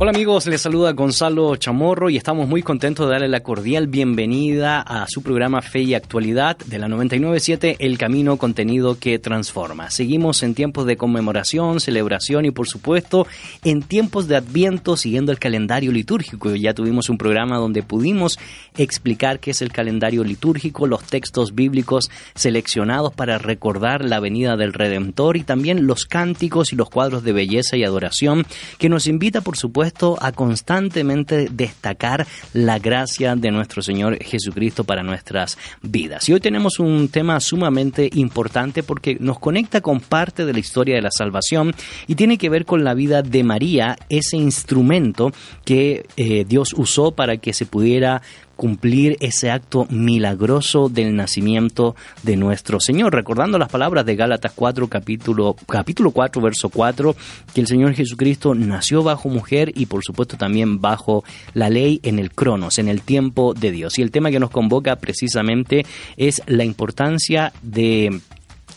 [0.00, 4.80] Hola amigos, les saluda Gonzalo Chamorro y estamos muy contentos de darle la cordial bienvenida
[4.80, 9.90] a su programa Fe y Actualidad de la 997 El Camino Contenido que Transforma.
[9.90, 13.26] Seguimos en tiempos de conmemoración, celebración y por supuesto
[13.64, 16.54] en tiempos de Adviento siguiendo el calendario litúrgico.
[16.54, 18.38] Ya tuvimos un programa donde pudimos
[18.76, 24.74] explicar qué es el calendario litúrgico, los textos bíblicos seleccionados para recordar la venida del
[24.74, 28.46] Redentor y también los cánticos y los cuadros de belleza y adoración
[28.78, 29.87] que nos invita por supuesto
[30.20, 36.28] a constantemente destacar la gracia de nuestro Señor Jesucristo para nuestras vidas.
[36.28, 40.96] Y hoy tenemos un tema sumamente importante porque nos conecta con parte de la historia
[40.96, 41.74] de la salvación
[42.06, 45.32] y tiene que ver con la vida de María, ese instrumento
[45.64, 48.22] que eh, Dios usó para que se pudiera
[48.58, 53.14] cumplir ese acto milagroso del nacimiento de nuestro Señor.
[53.14, 57.14] Recordando las palabras de Gálatas 4, capítulo, capítulo 4, verso 4,
[57.54, 61.22] que el Señor Jesucristo nació bajo mujer y por supuesto también bajo
[61.54, 63.96] la ley en el cronos, en el tiempo de Dios.
[63.96, 68.20] Y el tema que nos convoca precisamente es la importancia de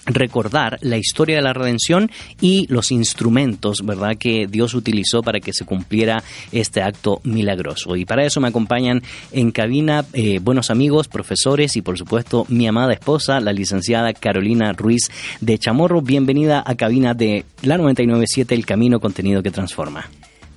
[0.05, 5.53] recordar la historia de la redención y los instrumentos, ¿verdad?, que Dios utilizó para que
[5.53, 7.95] se cumpliera este acto milagroso.
[7.95, 12.67] Y para eso me acompañan en cabina eh, buenos amigos, profesores y por supuesto mi
[12.67, 16.01] amada esposa, la licenciada Carolina Ruiz de Chamorro.
[16.01, 20.09] Bienvenida a cabina de la 997 El Camino Contenido que Transforma.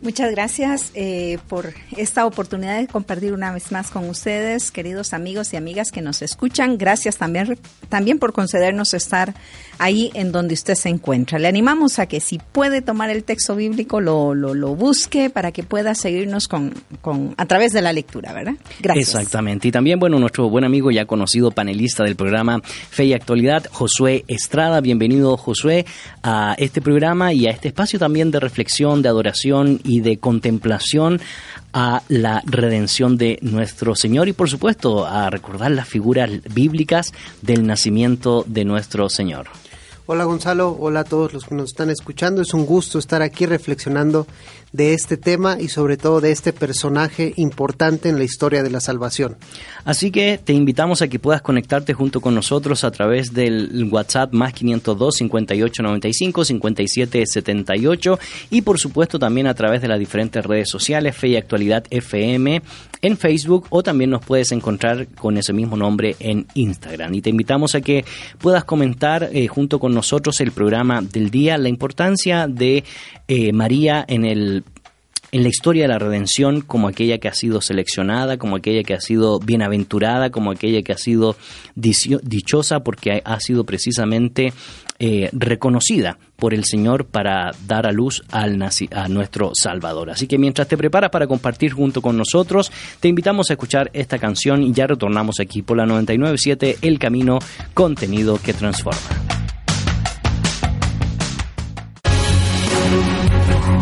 [0.05, 5.55] Muchas gracias eh, por esta oportunidad de compartir una vez más con ustedes, queridos amigos
[5.55, 6.77] y amigas que nos escuchan.
[6.77, 9.33] Gracias también, también por concedernos estar
[9.79, 11.39] ahí en donde usted se encuentra.
[11.39, 15.53] Le animamos a que si puede tomar el texto bíblico, lo, lo, lo busque para
[15.53, 18.57] que pueda seguirnos con, con, a través de la lectura, ¿verdad?
[18.81, 19.09] Gracias.
[19.09, 19.69] Exactamente.
[19.69, 24.27] Y también, bueno, nuestro buen amigo ya conocido panelista del programa Fe y Actualidad, Josué
[24.29, 24.83] Estrada.
[24.83, 25.87] Bienvenido, Josué,
[26.23, 31.21] a este programa y a este espacio también de reflexión, de adoración y de contemplación
[31.73, 37.13] a la redención de nuestro Señor y por supuesto a recordar las figuras bíblicas
[37.43, 39.47] del nacimiento de nuestro Señor.
[40.07, 42.43] Hola Gonzalo, hola a todos los que nos están escuchando.
[42.43, 44.27] Es un gusto estar aquí reflexionando
[44.75, 48.81] de este tema y sobre todo de este personaje importante en la historia de la
[48.81, 49.37] salvación.
[49.85, 54.33] Así que te invitamos a que puedas conectarte junto con nosotros a través del WhatsApp
[54.33, 58.19] más 502 5895 5778
[58.51, 62.61] y por supuesto también a través de las diferentes redes sociales Fe y Actualidad FM
[63.01, 67.15] en Facebook o también nos puedes encontrar con ese mismo nombre en Instagram.
[67.15, 68.05] Y te invitamos a que
[68.39, 72.83] puedas comentar eh, junto con nosotros el programa del día, la importancia de
[73.29, 74.64] eh, María en el
[75.35, 78.95] en la historia de la redención como aquella que ha sido seleccionada, como aquella que
[78.95, 81.35] ha sido bienaventurada, como aquella que ha sido
[81.75, 84.53] dichosa porque ha sido precisamente
[85.01, 90.11] eh, reconocida por el Señor para dar a luz al a nuestro Salvador.
[90.11, 94.21] Así que mientras te preparas para compartir junto con nosotros, te invitamos a escuchar esta
[94.21, 97.41] canción y ya retornamos aquí por la 997 El Camino,
[97.75, 99.01] contenido que transforma.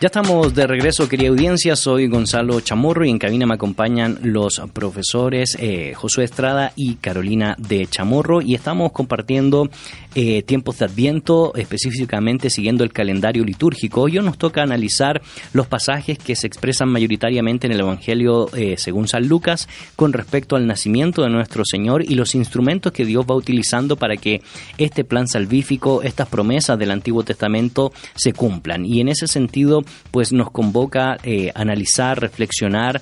[0.00, 1.76] Ya estamos de regreso, querida audiencia.
[1.76, 7.54] Soy Gonzalo Chamorro y en cabina me acompañan los profesores eh, Josué Estrada y Carolina
[7.58, 9.68] de Chamorro y estamos compartiendo
[10.14, 14.00] eh, tiempos de Adviento, específicamente siguiendo el calendario litúrgico.
[14.00, 15.20] Hoy nos toca analizar
[15.52, 20.56] los pasajes que se expresan mayoritariamente en el Evangelio eh, según San Lucas con respecto
[20.56, 24.40] al nacimiento de nuestro Señor y los instrumentos que Dios va utilizando para que
[24.78, 28.86] este plan salvífico, estas promesas del Antiguo Testamento se cumplan.
[28.86, 33.00] Y en ese sentido, pues nos convoca a eh, analizar, reflexionar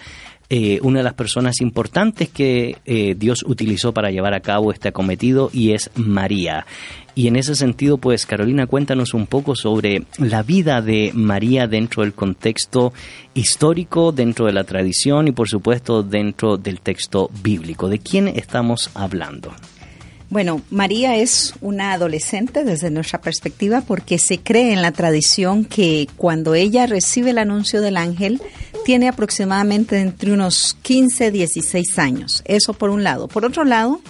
[0.51, 4.89] eh, una de las personas importantes que eh, Dios utilizó para llevar a cabo este
[4.89, 6.65] acometido y es María.
[7.15, 12.03] Y en ese sentido, pues Carolina, cuéntanos un poco sobre la vida de María dentro
[12.03, 12.95] del contexto
[13.35, 17.91] histórico, dentro de la tradición y por supuesto dentro del texto bíblico.
[17.91, 19.53] ¿De quién estamos hablando?
[20.31, 26.07] Bueno, María es una adolescente desde nuestra perspectiva porque se cree en la tradición que
[26.19, 28.43] cuando ella recibe el anuncio del ángel
[28.85, 32.43] tiene aproximadamente entre unos 15 16 años.
[32.45, 33.27] Eso por un lado.
[33.27, 34.03] Por otro lado,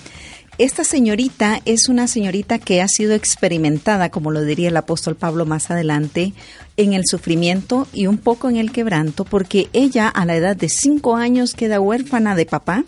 [0.58, 5.46] esta señorita es una señorita que ha sido experimentada, como lo diría el apóstol Pablo
[5.46, 6.32] más adelante,
[6.76, 10.68] en el sufrimiento y un poco en el quebranto, porque ella a la edad de
[10.68, 12.84] cinco años queda huérfana de papá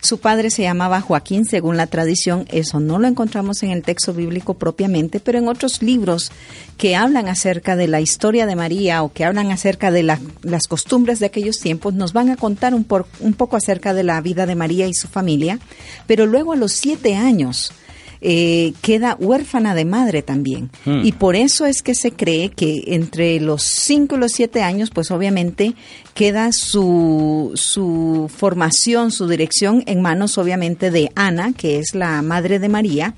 [0.00, 2.46] su padre se llamaba Joaquín, según la tradición.
[2.50, 6.30] Eso no lo encontramos en el texto bíblico propiamente, pero en otros libros
[6.76, 11.18] que hablan acerca de la historia de María o que hablan acerca de las costumbres
[11.18, 12.86] de aquellos tiempos, nos van a contar un,
[13.20, 15.58] un poco acerca de la vida de María y su familia.
[16.06, 17.72] Pero luego a los siete años,
[18.20, 20.70] eh, queda huérfana de madre también.
[20.84, 21.04] Hmm.
[21.04, 24.90] Y por eso es que se cree que entre los 5 y los 7 años,
[24.90, 25.74] pues obviamente
[26.14, 32.58] queda su, su formación, su dirección en manos obviamente de Ana, que es la madre
[32.58, 33.14] de María.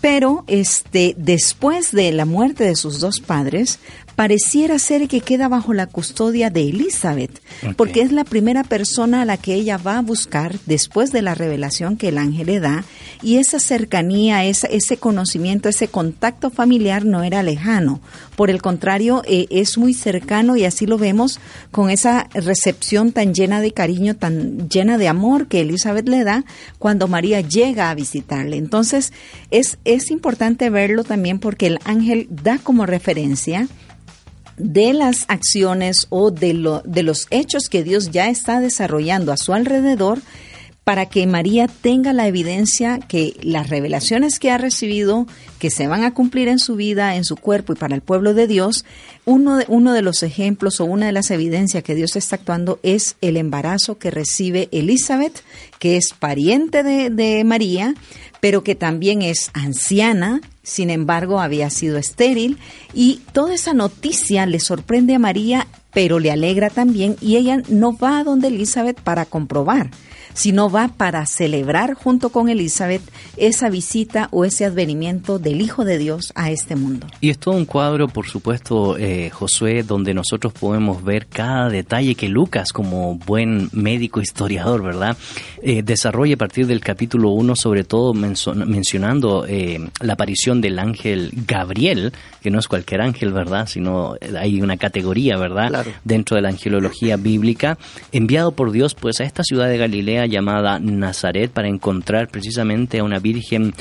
[0.00, 3.78] Pero este, después de la muerte de sus dos padres,
[4.16, 7.40] pareciera ser que queda bajo la custodia de Elizabeth,
[7.76, 11.34] porque es la primera persona a la que ella va a buscar después de la
[11.34, 12.84] revelación que el ángel le da,
[13.22, 18.00] y esa cercanía, ese, ese conocimiento, ese contacto familiar no era lejano,
[18.36, 21.38] por el contrario, eh, es muy cercano y así lo vemos
[21.70, 26.44] con esa recepción tan llena de cariño, tan llena de amor que Elizabeth le da
[26.78, 28.56] cuando María llega a visitarle.
[28.56, 29.12] Entonces,
[29.50, 33.68] es, es importante verlo también porque el ángel da como referencia
[34.56, 39.36] de las acciones o de, lo, de los hechos que Dios ya está desarrollando a
[39.36, 40.20] su alrededor
[40.84, 45.26] para que María tenga la evidencia que las revelaciones que ha recibido,
[45.58, 48.34] que se van a cumplir en su vida, en su cuerpo y para el pueblo
[48.34, 48.84] de Dios,
[49.24, 52.80] uno de, uno de los ejemplos o una de las evidencias que Dios está actuando
[52.82, 55.42] es el embarazo que recibe Elizabeth,
[55.78, 57.94] que es pariente de, de María,
[58.40, 62.58] pero que también es anciana, sin embargo había sido estéril,
[62.92, 67.96] y toda esa noticia le sorprende a María, pero le alegra también, y ella no
[67.96, 69.90] va a donde Elizabeth para comprobar
[70.34, 73.02] sino va para celebrar junto con Elizabeth
[73.36, 77.06] esa visita o ese advenimiento del Hijo de Dios a este mundo.
[77.20, 82.14] Y es todo un cuadro, por supuesto, eh, Josué, donde nosotros podemos ver cada detalle
[82.14, 85.16] que Lucas, como buen médico historiador, ¿verdad?,
[85.62, 91.30] eh, desarrolla a partir del capítulo 1, sobre todo mencionando eh, la aparición del ángel
[91.46, 92.12] Gabriel,
[92.44, 97.16] que no es cualquier ángel, ¿verdad?, sino hay una categoría, ¿verdad?, dentro de la angelología
[97.16, 97.78] bíblica,
[98.12, 103.04] enviado por Dios, pues, a esta ciudad de Galilea llamada Nazaret para encontrar precisamente a
[103.04, 103.72] una virgen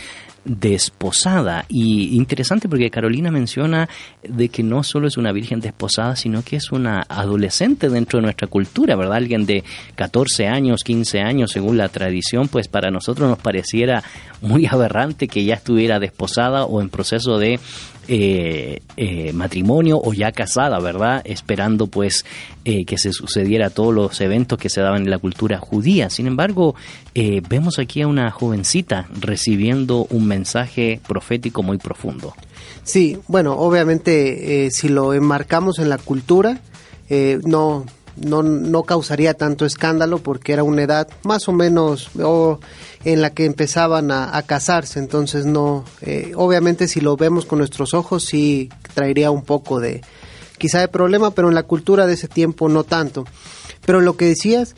[0.45, 1.65] desposada.
[1.69, 3.89] Y interesante porque Carolina menciona
[4.23, 8.23] de que no solo es una virgen desposada, sino que es una adolescente dentro de
[8.23, 9.17] nuestra cultura, ¿verdad?
[9.17, 9.63] Alguien de
[9.95, 14.03] 14 años, 15 años, según la tradición, pues para nosotros nos pareciera
[14.41, 17.59] muy aberrante que ya estuviera desposada o en proceso de
[18.07, 21.21] eh, eh, matrimonio o ya casada, ¿verdad?
[21.25, 22.25] Esperando pues
[22.65, 26.09] eh, que se sucediera todos los eventos que se daban en la cultura judía.
[26.09, 26.75] Sin embargo,
[27.15, 32.33] vemos aquí a una jovencita recibiendo un mensaje profético muy profundo.
[32.83, 36.59] Sí, bueno, obviamente si lo enmarcamos en la cultura,
[37.45, 42.11] no no, no causaría tanto escándalo porque era una edad más o menos
[43.03, 47.93] en la que empezaban a, casarse, entonces no, eh, obviamente si lo vemos con nuestros
[47.93, 50.01] ojos sí traería un poco de,
[50.57, 53.25] quizá de problema, pero en la cultura de ese tiempo no tanto.
[53.85, 54.75] Pero lo que decías,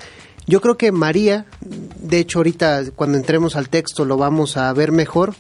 [0.48, 4.92] yo creo que María, de hecho ahorita cuando entremos al texto lo vamos a ver
[4.92, 5.36] mejor,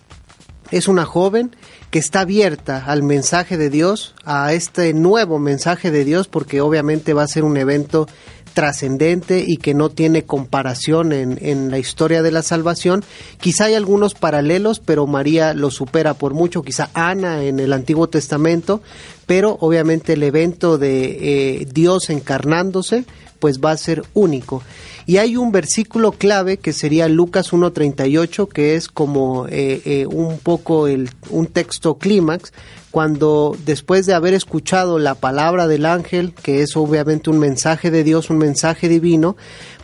[0.71, 1.55] es una joven
[1.95, 7.13] que está abierta al mensaje de Dios, a este nuevo mensaje de Dios, porque obviamente
[7.13, 8.05] va a ser un evento
[8.53, 13.05] trascendente y que no tiene comparación en, en, la historia de la salvación.
[13.39, 18.09] Quizá hay algunos paralelos, pero María lo supera por mucho, quizá Ana en el Antiguo
[18.09, 18.81] Testamento,
[19.25, 23.05] pero obviamente el evento de eh, Dios encarnándose,
[23.39, 24.61] pues va a ser único.
[25.07, 30.39] Y hay un versículo clave que sería Lucas 1.38, que es como eh, eh, un
[30.39, 32.53] poco el, un texto clímax,
[32.89, 38.03] cuando después de haber escuchado la palabra del ángel, que es obviamente un mensaje de
[38.03, 39.35] Dios, un mensaje divino,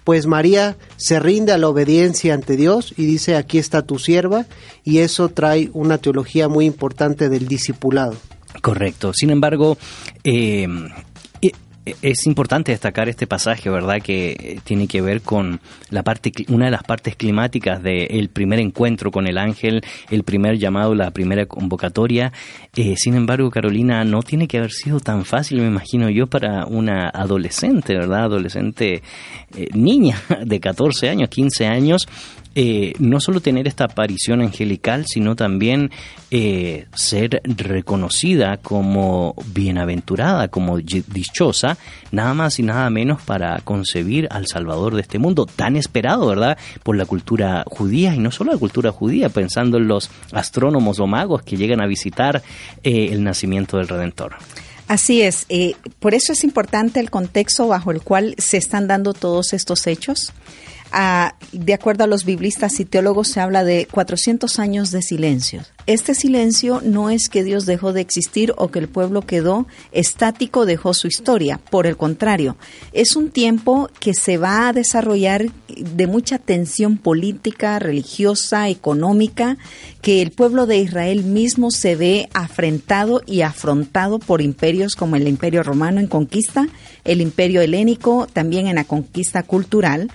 [0.04, 4.46] pues María se rinde a la obediencia ante Dios y dice, aquí está tu sierva,
[4.84, 8.16] y eso trae una teología muy importante del discipulado.
[8.62, 9.12] Correcto.
[9.14, 9.78] Sin embargo,
[10.24, 10.68] eh,
[11.86, 14.02] es importante destacar este pasaje, ¿verdad?
[14.02, 15.60] Que eh, tiene que ver con
[15.90, 20.58] la parte, una de las partes climáticas del primer encuentro con el ángel, el primer
[20.58, 22.32] llamado, la primera convocatoria.
[22.76, 26.66] Eh, sin embargo, Carolina, no tiene que haber sido tan fácil, me imagino yo, para
[26.66, 28.26] una adolescente, ¿verdad?
[28.26, 29.02] Adolescente
[29.56, 32.08] eh, niña de 14 años, 15 años,
[32.54, 35.90] eh, no solo tener esta aparición angelical, sino también
[36.32, 41.78] eh, ser reconocida como bienaventurada, como dichosa,
[42.12, 46.58] nada más y nada menos para concebir al Salvador de este mundo, tan esperado, ¿verdad?,
[46.84, 51.08] por la cultura judía, y no solo la cultura judía, pensando en los astrónomos o
[51.08, 52.44] magos que llegan a visitar
[52.84, 54.36] eh, el nacimiento del Redentor.
[54.90, 55.48] Así es,
[56.00, 60.34] por eso es importante el contexto bajo el cual se están dando todos estos hechos
[61.52, 65.62] de acuerdo a los biblistas y teólogos, se habla de 400 años de silencio.
[65.88, 70.66] Este silencio no es que Dios dejó de existir o que el pueblo quedó estático,
[70.66, 71.60] dejó su historia.
[71.70, 72.56] Por el contrario,
[72.94, 79.58] es un tiempo que se va a desarrollar de mucha tensión política, religiosa, económica,
[80.02, 85.28] que el pueblo de Israel mismo se ve afrentado y afrontado por imperios como el
[85.28, 86.68] imperio romano en conquista,
[87.04, 90.12] el imperio helénico también en la conquista cultural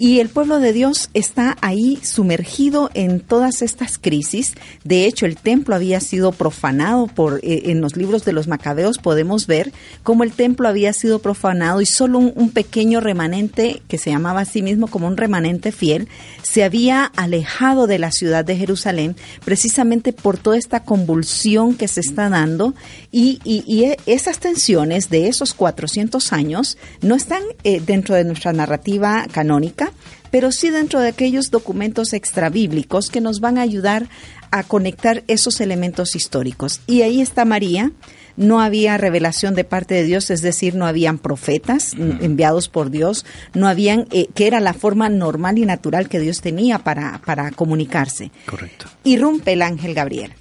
[0.00, 4.54] y el pueblo de Dios está ahí sumergido en todas estas crisis.
[4.82, 8.98] De hecho, el templo había sido profanado por eh, en los libros de los macabeos
[8.98, 14.10] podemos ver cómo el templo había sido profanado y solo un, pequeño remanente que se
[14.10, 16.08] llamaba a sí mismo como un remanente fiel
[16.42, 19.14] se había alejado de la ciudad de Jerusalén
[19.44, 22.74] precisamente por toda esta convulsión que se está dando
[23.12, 29.26] y, e, esas tensiones de esos 400 años no están eh, dentro de nuestra narrativa
[29.30, 29.92] canónica
[30.30, 34.08] pero sí dentro de aquellos documentos extrabíblicos que nos van a ayudar
[34.50, 36.80] a conectar esos elementos históricos.
[36.86, 37.92] Y ahí está María.
[38.36, 43.26] No había revelación de parte de Dios, es decir, no habían profetas enviados por Dios,
[43.54, 47.50] no habían, eh, que era la forma normal y natural que Dios tenía para, para
[47.50, 48.30] comunicarse.
[48.46, 48.86] Correcto.
[49.04, 50.32] Irrumpe el ángel Gabriel,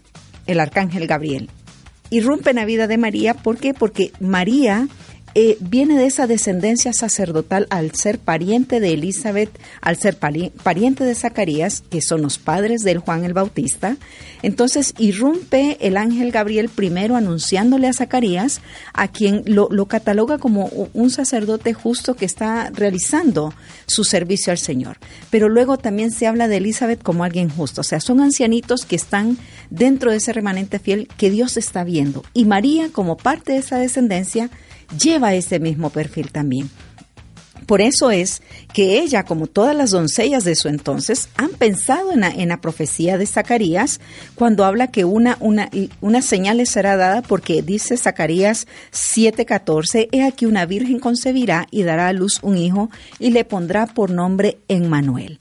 [0.48, 1.50] el arcángel Gabriel.
[2.10, 3.74] Irrumpe en la vida de María, ¿por qué?
[3.74, 4.88] Porque María
[5.42, 11.16] eh, viene de esa descendencia sacerdotal al ser pariente de Elizabeth, al ser pariente de
[11.16, 13.96] Zacarías, que son los padres del Juan el Bautista.
[14.42, 18.60] Entonces irrumpe el ángel Gabriel primero anunciándole a Zacarías,
[18.94, 23.54] a quien lo, cataloga como un sacerdote justo que está realizando
[23.86, 24.98] su servicio al Señor.
[25.30, 28.98] Pero luego también se habla de Elizabeth como alguien justo, o sea, son ancianitos que
[28.98, 29.38] están
[29.70, 32.26] dentro de ese remanente fiel que Dios está viendo.
[32.34, 34.50] Y María, como parte de esa descendencia,
[34.98, 36.70] lleva ese mismo perfil también.
[37.70, 38.42] Por eso es
[38.74, 43.28] que ella, como todas las doncellas de su entonces, han pensado en la, profecía de
[43.28, 44.00] Zacarías
[44.34, 45.70] cuando habla que una, una,
[46.02, 51.84] una señal les será dada porque dice Zacarías 7:14, he aquí una virgen concebirá y
[51.84, 55.38] dará a luz un hijo y le pondrá por nombre Emmanuel.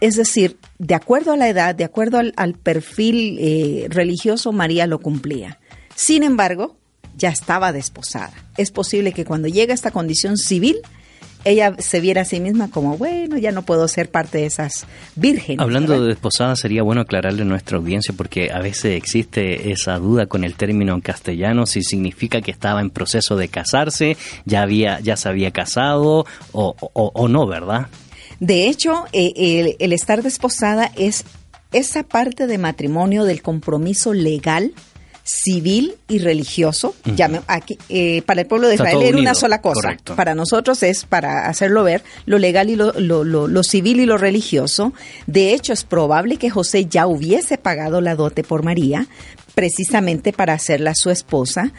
[0.00, 4.98] Es decir, de acuerdo a la edad, de acuerdo al, perfil eh, religioso, María lo
[4.98, 5.60] cumplía.
[5.94, 6.76] Sin embargo,
[7.18, 8.32] ya estaba desposada.
[8.56, 10.80] Es posible que cuando llega a esta condición civil,
[11.44, 14.86] ella se viera a sí misma como, bueno, ya no puedo ser parte de esas
[15.14, 15.60] vírgenes.
[15.60, 20.26] Hablando de desposada, sería bueno aclararle a nuestra audiencia porque a veces existe esa duda
[20.26, 25.00] con el término en castellano, si significa que estaba en proceso de casarse, ya, había,
[25.00, 27.88] ya se había casado o, o, no, ¿verdad?
[28.40, 31.24] De hecho, eh, el, el estar desposada es
[31.72, 34.72] esa parte de matrimonio del compromiso legal
[35.28, 36.94] civil y religioso.
[37.48, 39.94] aquí, eh, para el pueblo de Israel era una sola cosa.
[40.16, 44.16] Para nosotros es, para hacerlo ver, lo legal y lo, lo, lo, civil y lo
[44.16, 44.94] religioso.
[45.26, 49.06] De hecho, es probable que José ya hubiese pagado la dote por María,
[49.54, 51.72] precisamente para hacerla su esposa,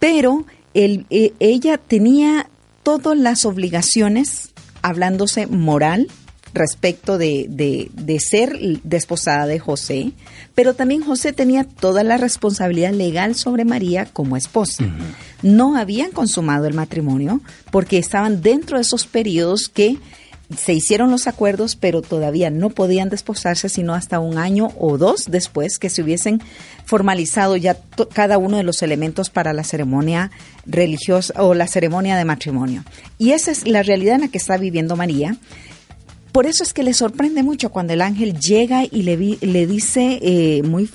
[0.00, 0.44] pero
[0.74, 2.50] él, eh, ella tenía
[2.82, 6.08] todas las obligaciones, hablándose moral,
[6.56, 10.12] respecto de, de, ser desposada de José,
[10.54, 14.84] pero también José tenía toda la responsabilidad legal sobre María como esposa.
[15.42, 19.98] No habían consumado el matrimonio porque estaban dentro de esos periodos que
[20.56, 25.24] se hicieron los acuerdos, pero todavía no podían desposarse sino hasta un año o dos
[25.28, 26.40] después que se hubiesen
[26.84, 27.76] formalizado ya
[28.12, 30.30] cada uno de los elementos para la ceremonia
[30.64, 32.84] religiosa o la ceremonia de matrimonio.
[33.18, 35.36] Y esa es la realidad en la que está viviendo María.
[36.36, 40.18] Por eso es que le sorprende mucho cuando el ángel llega y le, le dice,
[40.20, 40.86] eh, muy,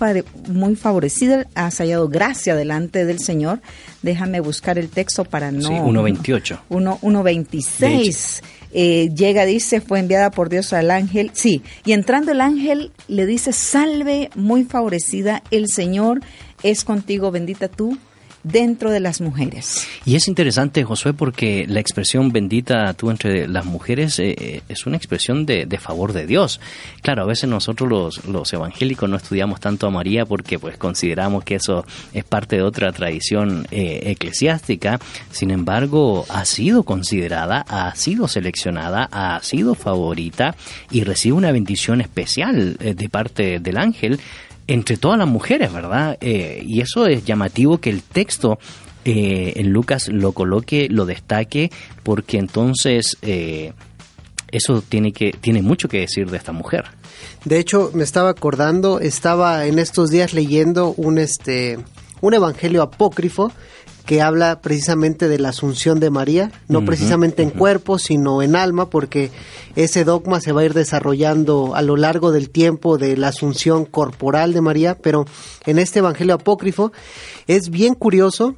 [0.50, 3.60] muy favorecida, has hallado gracia delante del Señor.
[4.04, 5.64] Déjame buscar el texto para no...
[5.64, 6.60] Sí, 1.28.
[6.70, 8.44] 1.26.
[8.72, 11.32] Eh, llega, dice, fue enviada por Dios al ángel.
[11.34, 16.22] Sí, y entrando el ángel le dice, salve, muy favorecida, el Señor
[16.62, 17.98] es contigo, bendita tú
[18.44, 19.88] dentro de las mujeres.
[20.06, 24.86] Y es interesante, Josué, porque la expresión bendita tú entre las mujeres eh, eh, es
[24.86, 26.60] una expresión de, favor de Dios.
[27.02, 31.44] Claro, a veces nosotros los, los, evangélicos no estudiamos tanto a María porque pues consideramos
[31.44, 35.00] que eso es parte de otra tradición eh, eclesiástica.
[35.32, 40.56] Sin embargo, ha sido considerada, ha sido seleccionada, ha sido favorita
[40.92, 44.20] y recibe una bendición especial de parte del ángel
[44.72, 46.18] entre todas las mujeres, ¿verdad?
[46.22, 48.58] Eh, y eso es llamativo que el texto
[49.04, 51.70] eh, en Lucas lo coloque, lo destaque,
[52.04, 53.74] porque entonces eh,
[54.50, 56.86] eso tiene, que, tiene mucho que decir de esta mujer.
[57.44, 61.78] De hecho, me estaba acordando, estaba en estos días leyendo un, este,
[62.22, 63.52] un evangelio apócrifo
[64.06, 68.90] que habla precisamente de la asunción de María, no precisamente en cuerpo, sino en alma,
[68.90, 69.32] porque
[69.76, 73.86] ese dogma se va a ir desarrollando a lo largo del tiempo de la asunción
[73.86, 75.26] corporal de María, pero
[75.66, 76.92] en este Evangelio apócrifo
[77.48, 78.56] es bien curioso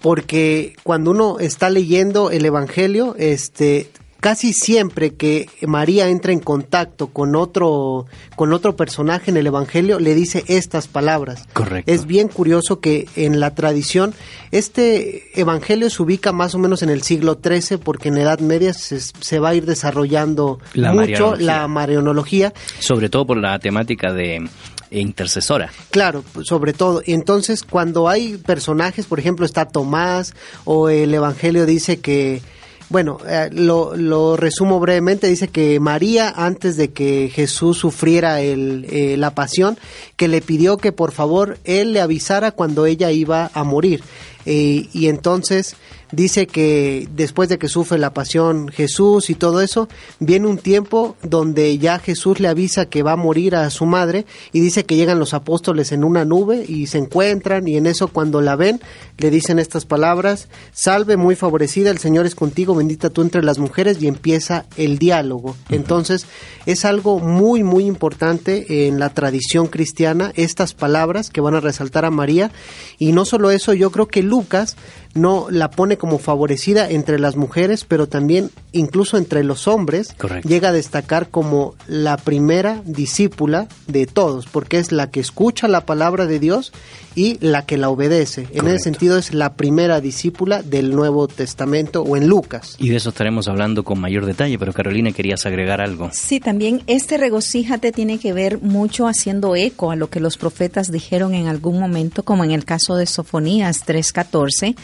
[0.00, 3.90] porque cuando uno está leyendo el Evangelio, este
[4.26, 10.00] casi siempre que María entra en contacto con otro con otro personaje en el evangelio
[10.00, 11.46] le dice estas palabras.
[11.52, 11.92] Correcto.
[11.92, 14.14] Es bien curioso que en la tradición
[14.50, 18.74] este evangelio se ubica más o menos en el siglo XIII porque en Edad Media
[18.74, 24.44] se, va a ir desarrollando mucho la marianología, sobre todo por la temática de
[24.90, 25.70] intercesora.
[25.90, 27.00] Claro, sobre todo.
[27.06, 32.42] Entonces, cuando hay personajes, por ejemplo, está Tomás o el Evangelio dice que
[32.88, 35.26] bueno, eh, lo, resumo brevemente.
[35.26, 39.78] Dice que María, antes de que Jesús sufriera eh, la pasión,
[40.16, 44.02] que le pidió que por favor él le avisara cuando ella iba a morir.
[44.44, 45.74] Eh, y entonces
[46.12, 49.88] dice que después de que sufre la pasión Jesús y todo eso,
[50.20, 54.26] viene un tiempo donde ya Jesús le avisa que va a morir a su madre
[54.52, 58.08] y dice que llegan los apóstoles en una nube y se encuentran y en eso
[58.08, 58.80] cuando la ven
[59.18, 63.58] le dicen estas palabras, salve muy favorecida, el Señor es contigo, bendita tú entre las
[63.58, 65.56] mujeres y empieza el diálogo.
[65.70, 66.26] Entonces
[66.66, 72.04] es algo muy muy importante en la tradición cristiana estas palabras que van a resaltar
[72.04, 72.50] a María
[72.98, 74.76] y no solo eso, yo creo que Lucas
[75.16, 80.68] no la pone como favorecida entre las mujeres, pero también incluso entre los hombres, llega
[80.68, 86.26] a destacar como la primera discípula de todos, porque es la que escucha la palabra
[86.26, 86.72] de Dios
[87.14, 88.46] y la que la obedece.
[88.52, 92.76] En ese sentido es la primera discípula del Nuevo Testamento o en Lucas.
[92.78, 96.10] Y de eso estaremos hablando con mayor detalle, pero Carolina, querías agregar algo.
[96.12, 100.92] Sí, también este regocíjate tiene que ver mucho haciendo eco a lo que los profetas
[100.92, 104.76] dijeron en algún momento, como en el caso de Sofonías 3.14,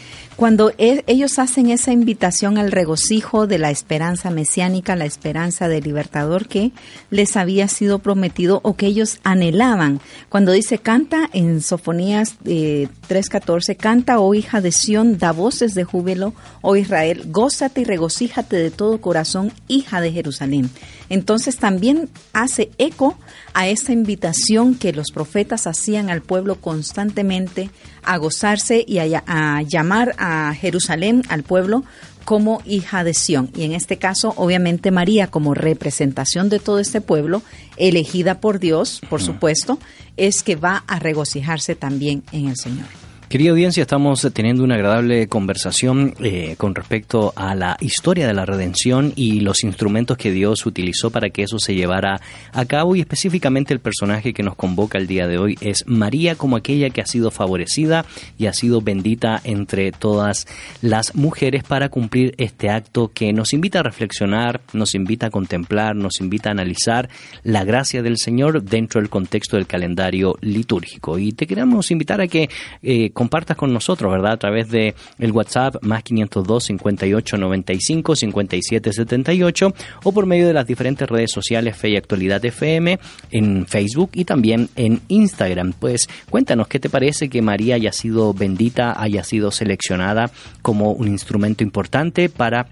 [0.42, 5.84] cuando e, ellos hacen esa invitación al regocijo de la esperanza mesiánica, la esperanza del
[5.84, 6.72] libertador que
[7.10, 10.00] les había sido prometido o que ellos anhelaban.
[10.28, 15.84] Cuando dice canta en Sofonías 3:14, eh, canta, oh hija de Sión, da voces de
[15.84, 20.70] júbilo, oh Israel, gózate y regocíjate de todo corazón, hija de Jerusalén.
[21.12, 23.18] Entonces también hace eco
[23.52, 27.70] a esa invitación que los profetas hacían al pueblo constantemente
[28.02, 31.84] a gozarse y a, llamar a Jerusalén, al pueblo,
[32.24, 33.50] como hija de Sión.
[33.54, 37.42] Y en este caso, obviamente, María, como representación de todo este pueblo,
[37.76, 39.78] elegida por Dios, por supuesto,
[40.16, 42.86] es que va a regocijarse también en el Señor.
[43.32, 48.44] Querida audiencia, estamos teniendo una agradable conversación eh, con respecto a la historia de la
[48.44, 52.20] redención y los instrumentos que Dios utilizó para que eso se llevara
[52.52, 56.34] a cabo y específicamente el personaje que nos convoca el día de hoy es María
[56.34, 58.04] como aquella que ha sido favorecida
[58.36, 60.46] y ha sido bendita entre todas
[60.82, 65.96] las mujeres para cumplir este acto que nos invita a reflexionar, nos invita a contemplar,
[65.96, 67.08] nos invita a analizar
[67.44, 71.18] la gracia del Señor dentro del contexto del calendario litúrgico.
[71.18, 72.50] Y te queremos invitar a que
[72.82, 74.32] eh, compartas con nosotros, ¿verdad?
[74.32, 80.52] A través de el WhatsApp más 502 58 95 57 78 o por medio de
[80.52, 82.98] las diferentes redes sociales Fe y Actualidad FM
[83.30, 85.72] en Facebook y también en Instagram.
[85.72, 91.06] Pues cuéntanos qué te parece que María haya sido bendita, haya sido seleccionada como un
[91.06, 92.66] instrumento importante para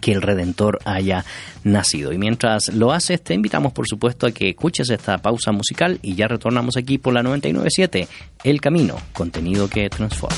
[0.00, 1.24] que el Redentor haya
[1.64, 2.12] nacido.
[2.12, 6.14] Y mientras lo haces, te invitamos por supuesto a que escuches esta pausa musical y
[6.14, 8.08] ya retornamos aquí por la 997,
[8.44, 10.36] El Camino, contenido que transforma.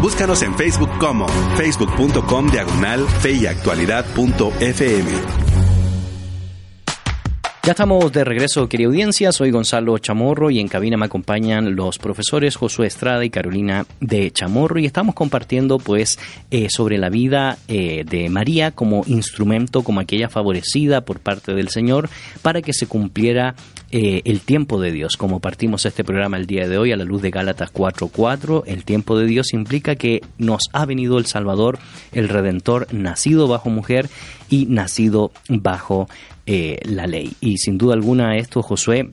[0.00, 3.06] Búscanos en Facebook como facebook.com diagonal
[7.64, 9.32] Ya estamos de regreso, querida audiencia.
[9.32, 14.30] Soy Gonzalo Chamorro y en cabina me acompañan los profesores Josué Estrada y Carolina de
[14.30, 16.18] Chamorro y estamos compartiendo pues
[16.50, 21.70] eh, sobre la vida eh, de María como instrumento, como aquella favorecida por parte del
[21.70, 22.10] Señor
[22.42, 23.54] para que se cumpliera
[23.90, 25.16] eh, el tiempo de Dios.
[25.16, 28.84] Como partimos este programa el día de hoy a la luz de Gálatas 4.4, el
[28.84, 31.78] tiempo de Dios implica que nos ha venido el Salvador,
[32.12, 34.10] el Redentor, nacido bajo mujer
[34.50, 36.08] y nacido bajo
[36.46, 37.32] eh, la ley.
[37.40, 39.10] Y sin duda alguna esto, Josué,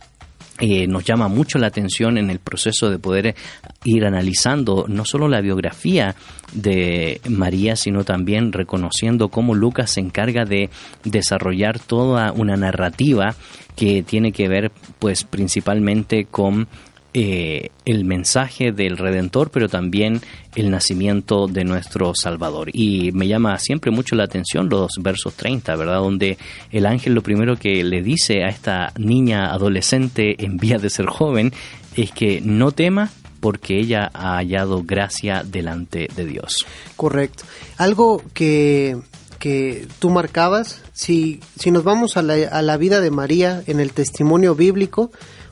[0.60, 3.36] eh, nos llama mucho la atención en el proceso de poder
[3.84, 6.16] ir analizando no solo la biografía
[6.54, 10.70] de María, sino también reconociendo cómo Lucas se encarga de
[11.04, 13.34] desarrollar toda una narrativa
[13.76, 16.68] que tiene que ver pues principalmente con
[17.14, 20.22] eh, el mensaje del Redentor, pero también
[20.56, 22.70] el nacimiento de nuestro Salvador.
[22.72, 26.00] Y me llama siempre mucho la atención los versos 30, ¿verdad?
[26.00, 26.38] Donde
[26.72, 31.08] el ángel lo primero que le dice a esta niña adolescente en vía de ser
[31.08, 31.52] joven
[31.98, 33.10] es que no tema
[33.42, 36.66] porque ella ha hallado gracia delante de Dios.
[36.96, 37.44] Correcto.
[37.78, 38.98] Algo que,
[39.38, 43.82] que tú marcabas, si, si nos vamos a la, a la vida de María en
[43.82, 45.12] el testimonio bíblico,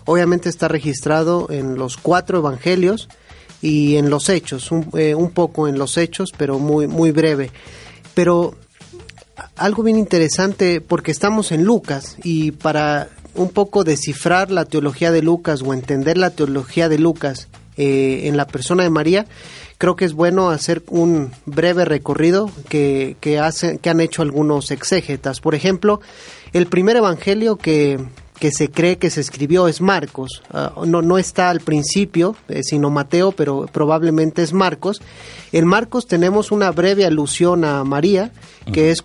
[0.09, 3.09] obviamente está registrado en los cuatro evangelios
[3.61, 7.51] y en los hechos, un, eh, un, poco en los hechos, pero muy, muy breve.
[8.15, 8.55] Pero
[9.55, 15.21] algo bien interesante, porque estamos en Lucas y para un poco descifrar la teología de
[15.21, 19.27] Lucas o entender la teología de Lucas eh, en la persona de María,
[19.77, 23.39] creo que es bueno hacer un breve recorrido que, que,
[23.81, 25.39] que han hecho algunos exégetas.
[25.39, 26.01] Por ejemplo,
[26.51, 27.99] el primer evangelio que,
[28.39, 30.41] que se cree que se escribió es Marcos.
[30.51, 35.01] Uh, no, no está al principio, eh, sino Mateo, pero probablemente es Marcos.
[35.51, 38.31] En Marcos tenemos una breve alusión a María,
[38.71, 39.03] que es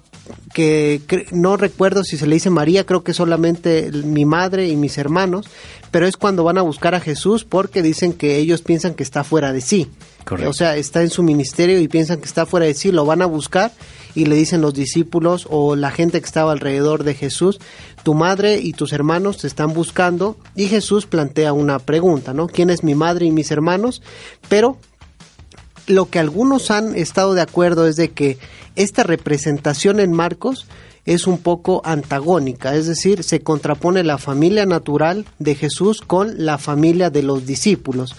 [0.53, 4.99] que, no recuerdo si se le dice María, creo que solamente mi madre y mis
[4.99, 5.47] hermanos,
[5.91, 9.25] pero es cuando van a buscar a Jesús porque dicen que ellos piensan que está
[9.25, 9.91] fuera de sí.
[10.25, 10.51] Correcto.
[10.51, 13.21] O sea, está en su ministerio y piensan que está fuera de sí, lo van
[13.21, 13.73] a buscar
[14.15, 17.61] y le dicen los discípulos o la gente que estaba alrededor de Jesús,
[18.03, 22.47] tu madre y tus hermanos te están buscando y Jesús plantea una pregunta, ¿no?
[22.47, 24.03] ¿Quién es mi madre y mis hermanos?
[24.49, 24.79] Pero
[25.87, 28.39] lo que algunos han estado de acuerdo es de que
[28.77, 30.67] esta representación en Marcos
[31.07, 36.57] es un poco antagónica, es decir, se contrapone la familia natural de Jesús con la
[36.59, 38.15] familia de los discípulos.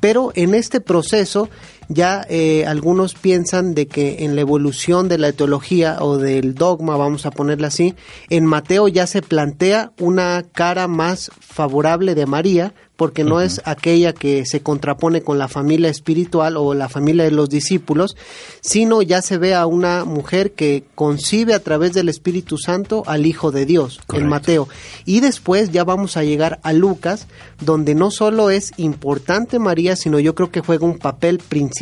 [0.00, 1.48] Pero en este proceso
[1.88, 6.96] ya eh, algunos piensan de que en la evolución de la teología o del dogma,
[6.96, 7.94] vamos a ponerla así,
[8.28, 13.44] en Mateo ya se plantea una cara más favorable de María, porque no uh -huh.
[13.44, 18.16] es aquella que se contrapone con la familia espiritual o la familia de los discípulos,
[18.60, 23.24] sino ya se ve a una mujer que concibe a través del Espíritu Santo al
[23.24, 24.16] Hijo de Dios, Correcto.
[24.16, 24.68] en Mateo.
[25.04, 27.28] Y después ya vamos a llegar a Lucas,
[27.60, 31.77] donde no solo es importante María, sino yo creo que juega un papel principal,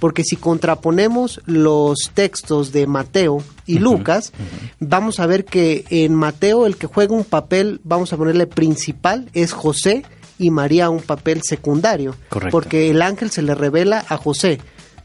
[0.00, 4.70] porque si contraponemos los textos de Mateo y uh -huh, Lucas, uh -huh.
[4.80, 9.28] vamos a ver que en Mateo el que juega un papel, vamos a ponerle principal,
[9.32, 10.02] es José,
[10.38, 12.50] y María un papel secundario, Correcto.
[12.50, 14.58] porque el ángel se le revela a José.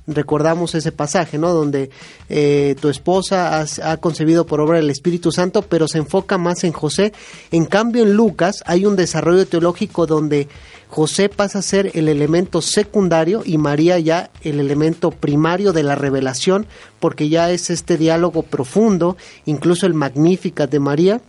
[0.09, 1.53] Recordamos ese pasaje, ¿no?
[1.53, 1.89] Donde
[2.29, 6.63] eh, tu esposa has, ha concebido por obra del Espíritu Santo, pero se enfoca más
[6.63, 7.11] en José.
[7.51, 10.47] En cambio, en Lucas hay un desarrollo teológico donde
[10.89, 15.95] José pasa a ser el elemento secundario y María ya el elemento primario de la
[15.95, 16.65] revelación,
[16.99, 21.21] porque ya es este diálogo profundo, incluso el Magnificat de María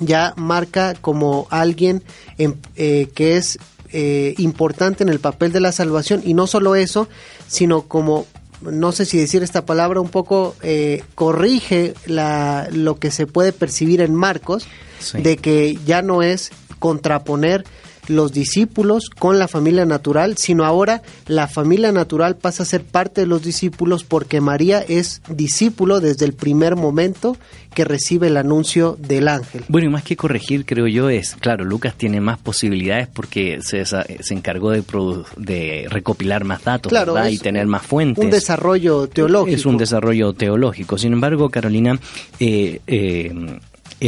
[0.00, 2.02] ya marca como alguien
[2.38, 3.58] en, eh, que es
[3.92, 7.08] eh, importante en el papel de la salvación y no solo eso,
[7.46, 8.26] sino como
[8.62, 13.52] no sé si decir esta palabra un poco eh, corrige la, lo que se puede
[13.52, 14.66] percibir en Marcos
[15.00, 15.20] sí.
[15.20, 17.64] de que ya no es contraponer
[18.08, 23.22] los discípulos con la familia natural, sino ahora la familia natural pasa a ser parte
[23.22, 27.36] de los discípulos porque María es discípulo desde el primer momento
[27.74, 29.64] que recibe el anuncio del ángel.
[29.68, 33.84] Bueno, y más que corregir, creo yo, es, claro, Lucas tiene más posibilidades porque se,
[33.84, 34.82] se encargó de,
[35.36, 38.22] de, recopilar más datos claro, y tener más fuentes.
[38.22, 39.56] Un desarrollo teológico.
[39.56, 40.98] Es un desarrollo teológico.
[40.98, 41.98] Sin embargo, Carolina,
[42.38, 43.32] eh, eh,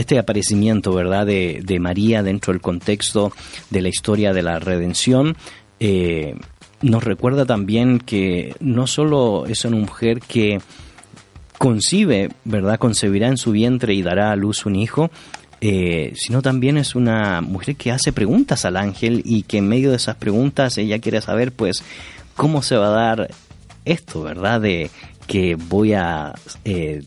[0.00, 3.32] este aparecimiento, ¿verdad?, de, de, María dentro del contexto
[3.70, 5.36] de la historia de la redención,
[5.78, 6.34] eh,
[6.82, 10.60] nos recuerda también que no solo es una mujer que
[11.58, 15.10] concibe, ¿verdad?, concebirá en su vientre y dará a luz un hijo,
[15.60, 19.90] eh, sino también es una mujer que hace preguntas al ángel y que en medio
[19.90, 21.84] de esas preguntas ella quiere saber, pues,
[22.34, 23.30] cómo se va a dar
[23.84, 24.90] esto, ¿verdad?, de
[25.28, 26.34] que voy a...
[26.64, 27.04] Eh,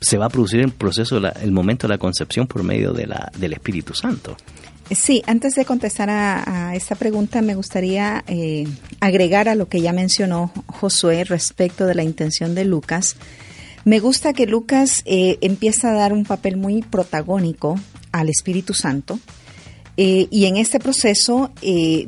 [0.00, 3.30] se va a producir el proceso, el momento de la concepción por medio de la,
[3.38, 4.36] del Espíritu Santo.
[4.90, 8.68] Sí, antes de contestar a, esta pregunta, me gustaría eh,
[9.00, 13.16] agregar a lo que ya mencionó Josué respecto de la intención de Lucas.
[13.84, 17.80] Me gusta que Lucas eh, empieza a dar un papel muy protagónico
[18.12, 19.18] al Espíritu Santo.
[19.96, 21.50] Eh, y en este proceso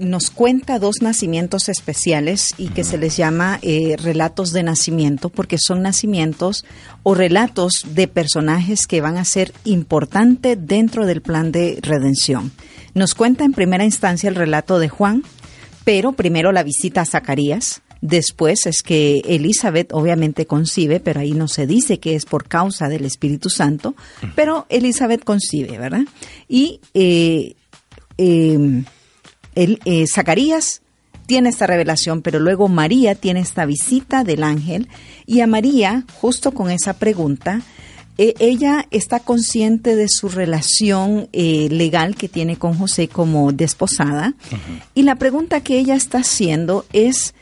[0.01, 3.61] nos cuenta dos nacimientos especiales y que se les llama
[3.99, 6.65] relatos de nacimiento porque son nacimientos
[7.03, 12.53] o relatos de personajes que van a ser importantes dentro del plan de redención.
[12.95, 15.23] Nos cuenta en primera instancia el relato de Juan,
[15.85, 21.49] pero primero la visita a Zacarías, Después es que Elizabeth obviamente concibe, pero ahí no
[21.49, 23.97] se dice que es por causa del Espíritu Santo,
[24.37, 26.03] pero Elizabeth concibe, ¿verdad?
[26.49, 27.57] Y eh,
[28.19, 28.85] em,
[29.55, 30.83] eh, Zacarías
[31.27, 34.89] tiene esta revelación, pero luego María tiene esta visita del ángel.
[35.27, 37.63] Y a María, justo con esa pregunta,
[38.17, 44.35] e, ella está consciente de su relación eh, legal que tiene con José como desposada.
[44.95, 47.35] Y la pregunta que ella está haciendo es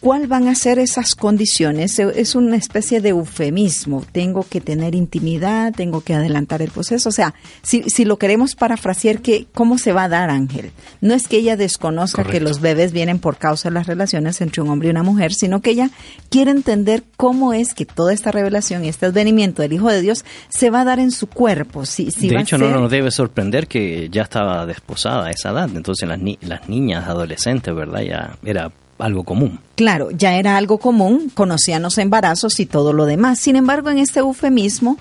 [0.00, 1.98] ¿Cuál van a ser esas condiciones?
[1.98, 4.02] Es una especie de eufemismo.
[4.12, 7.10] Tengo que tener intimidad, tengo que adelantar el proceso.
[7.10, 10.70] O sea, si, si lo queremos parafrasear, que, ¿cómo se va a dar, Ángel?
[11.02, 14.62] No es que ella desconozca que los bebés vienen por causa de las relaciones entre
[14.62, 15.90] un hombre y una mujer, sino que ella
[16.30, 20.24] quiere entender cómo es que toda esta revelación y este advenimiento del Hijo de Dios
[20.48, 21.84] se va a dar en su cuerpo.
[21.84, 25.68] Si, si de hecho, no nos debe sorprender que ya estaba desposada a esa edad.
[25.74, 28.00] Entonces, las, las niñas, adolescentes, ¿verdad?
[28.00, 29.60] Ya era algo común.
[29.76, 33.38] Claro, ya era algo común, conocían los embarazos y todo lo demás.
[33.38, 34.98] Sin embargo, en este eufemismo,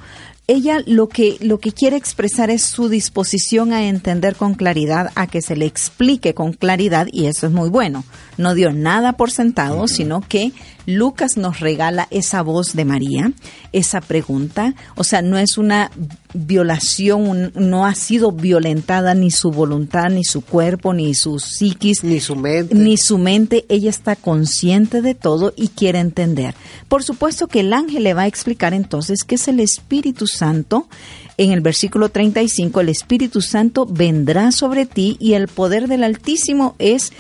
[0.48, 5.28] ella lo que, lo que quiere expresar es su disposición a entender con claridad, a
[5.28, 8.04] que se le explique con claridad, y eso es muy bueno.
[8.40, 10.54] No dio nada por sentado, sino que
[10.86, 13.34] Lucas nos regala esa voz de María,
[13.74, 14.76] esa pregunta.
[14.96, 15.92] O sea, no es una
[16.34, 22.22] violación, no ha sido violentada ni su voluntad, ni su cuerpo, ni su psiquis, ni
[22.22, 22.76] su mente.
[22.76, 23.66] Ni su mente.
[23.68, 26.56] Ella está consciente de todo y quiere entender.
[26.88, 30.88] Por supuesto que el ángel le va a explicar entonces que es el Espíritu Santo.
[31.36, 36.76] En el versículo 35, el Espíritu Santo vendrá sobre ti y el poder del Altísimo
[36.80, 37.12] es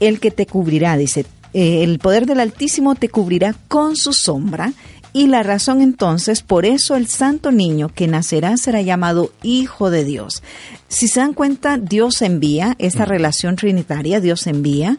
[0.00, 4.72] el que te cubrirá, dice, eh, el poder del Altísimo te cubrirá con su sombra.
[5.16, 10.04] Y la razón entonces, por eso el santo niño que nacerá será llamado Hijo de
[10.04, 10.42] Dios.
[10.88, 14.98] Si se dan cuenta, Dios envía, esta relación trinitaria, Dios envía.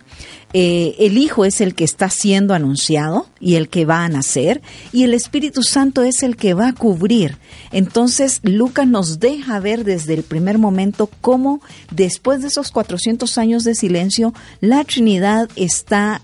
[0.58, 4.62] Eh, el Hijo es el que está siendo anunciado y el que va a nacer,
[4.94, 7.38] y el Espíritu Santo es el que va a cubrir.
[7.74, 11.60] Entonces, Lucas nos deja ver desde el primer momento cómo,
[11.92, 16.22] después de esos 400 años de silencio, la Trinidad está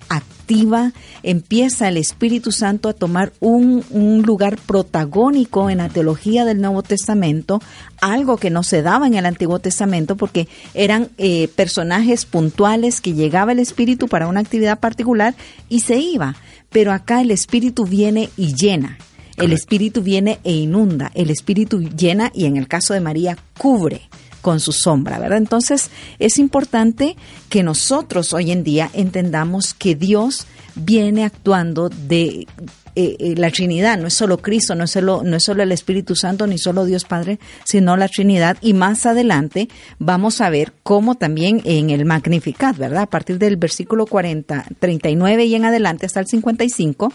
[1.24, 6.84] empieza el Espíritu Santo a tomar un, un lugar protagónico en la teología del Nuevo
[6.84, 7.62] Testamento,
[8.02, 13.14] algo que no se daba en el Antiguo Testamento porque eran eh, personajes puntuales que
[13.14, 15.36] llegaba el Espíritu para una actividad particular
[15.70, 16.36] y se iba.
[16.70, 18.98] Pero acá el Espíritu viene y llena.
[19.38, 21.12] El Espíritu viene e inunda.
[21.16, 24.10] El Espíritu llena y en el caso de María cubre
[24.42, 25.38] con su sombra, ¿verdad?
[25.38, 27.16] Entonces es importante
[27.50, 32.48] que nosotros hoy en día entendamos que Dios viene actuando de,
[32.96, 35.72] eh, eh, la Trinidad, no es solo Cristo, no es solo, no es solo el
[35.72, 38.58] Espíritu Santo, ni solo Dios Padre, sino la Trinidad.
[38.62, 43.04] Y más adelante vamos a ver cómo también en el Magnificat, ¿verdad?
[43.04, 47.14] A partir del versículo 40, 39 y en adelante hasta el 55,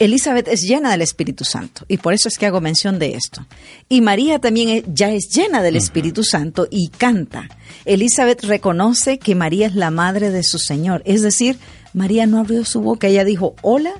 [0.00, 3.46] Elizabeth es llena del Espíritu Santo y por eso es que hago mención de esto.
[3.88, 7.48] Y María también ya es llena del Espíritu Santo y canta.
[7.84, 11.58] Elizabeth reconoce que María es la madre de su Señor, es decir,
[11.92, 13.92] María no abrió su boca, ella dijo, hola,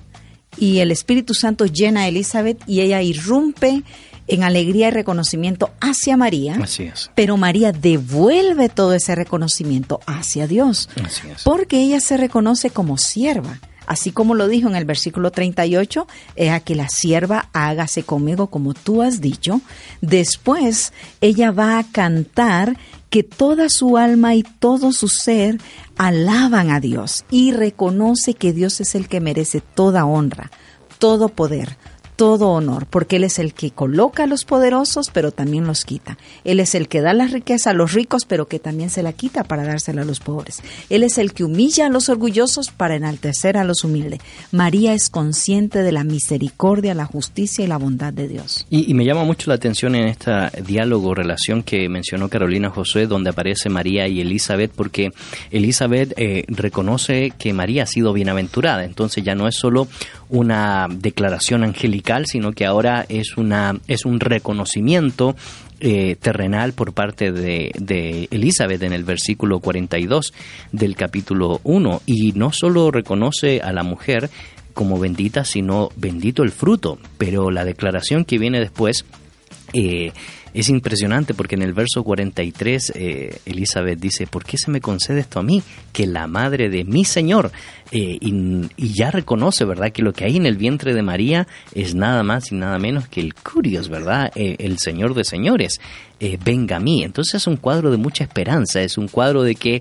[0.57, 3.83] y el Espíritu Santo llena a Elizabeth y ella irrumpe
[4.27, 6.57] en alegría y reconocimiento hacia María.
[6.63, 7.11] Así es.
[7.15, 10.89] Pero María devuelve todo ese reconocimiento hacia Dios.
[11.05, 11.43] Así es.
[11.43, 13.61] Porque ella se reconoce como sierva.
[13.91, 18.47] Así como lo dijo en el versículo 38, es a que la sierva hágase conmigo
[18.47, 19.63] como tú has dicho.
[20.01, 22.79] Después ella va a cantar
[23.11, 25.59] que toda su alma y todo su ser
[25.97, 30.53] alaban a Dios y reconoce que Dios es el que merece toda honra,
[31.01, 31.77] todo poder,
[32.21, 36.19] todo honor, porque Él es el que coloca a los poderosos, pero también los quita.
[36.45, 39.15] Él es el que da la riqueza a los ricos, pero que también se la
[39.15, 40.63] quita para dársela a los pobres.
[40.91, 44.21] Él es el que humilla a los orgullosos para enaltecer a los humildes.
[44.53, 48.67] María es consciente de la misericordia, la justicia y la bondad de Dios.
[48.69, 50.31] Y, me llama mucho la atención en este
[50.67, 55.09] diálogo, relación que mencionó Carolina José, donde aparece María y Elizabeth, porque
[55.51, 59.89] Elizabeth eh, reconoce que María ha sido bienaventurada, entonces ya no es solo
[60.31, 65.37] una declaración angelical, sino que ahora es, una, es un reconocimiento
[65.81, 70.33] eh, terrenal por parte de, de, Elizabeth en el versículo 42
[70.73, 72.03] del capítulo 1.
[72.07, 74.31] Y no solo reconoce a la mujer
[74.73, 76.99] como bendita, sino bendito el fruto.
[77.19, 79.05] Pero la declaración que viene después
[79.73, 80.13] eh,
[80.55, 85.21] es impresionante porque en el verso 43 eh, Elizabeth dice, ¿por qué se me concede
[85.21, 85.63] esto a mí?
[85.93, 87.53] Que la madre de mi Señor,
[87.93, 89.93] eh, y, ya reconoce, ¿verdad?
[89.93, 93.09] Que lo que hay en el vientre de María es nada más y nada menos
[93.09, 94.31] que el Curios, ¿verdad?
[94.35, 95.81] Eh, el Señor de Señores.
[96.45, 97.03] venga a mí.
[97.03, 99.81] Entonces es un cuadro de mucha esperanza, es un cuadro de que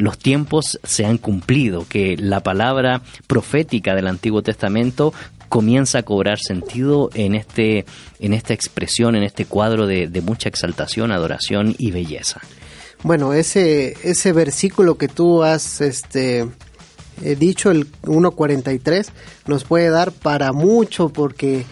[0.00, 5.14] los tiempos se han cumplido, que la palabra profética del Antiguo Testamento
[5.50, 7.84] comienza a cobrar sentido en, este,
[8.20, 12.40] en esta expresión, en este cuadro de, mucha exaltación, adoración y belleza.
[13.02, 16.46] Bueno, ese, ese versículo que tú has este,
[17.22, 19.08] eh, dicho, el 1.43,
[19.46, 21.64] nos puede dar para mucho porque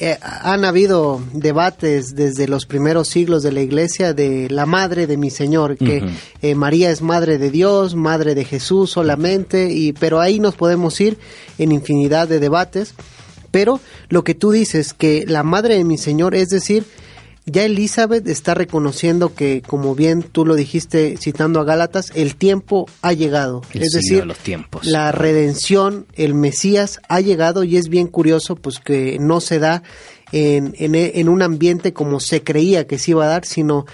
[0.00, 5.16] eh, han habido debates desde los primeros siglos de la iglesia de la madre de
[5.16, 6.02] mi Señor, que
[6.42, 11.00] eh, María es madre de Dios, madre de Jesús solamente, y, pero ahí nos podemos
[11.00, 11.18] ir
[11.58, 12.94] en infinidad de debates.
[13.50, 16.84] Pero lo que tú dices, que la madre de mi Señor, es decir,
[17.50, 22.86] ya Elizabeth está reconociendo que, como bien tú lo dijiste citando a Gálatas, el tiempo
[23.02, 23.62] ha llegado.
[23.72, 24.86] es decir, los tiempos.
[24.86, 29.82] la redención, el Mesías ha llegado y es bien curioso pues que no se da
[30.32, 33.86] en, en, un ambiente como se creía que se iba a dar, sino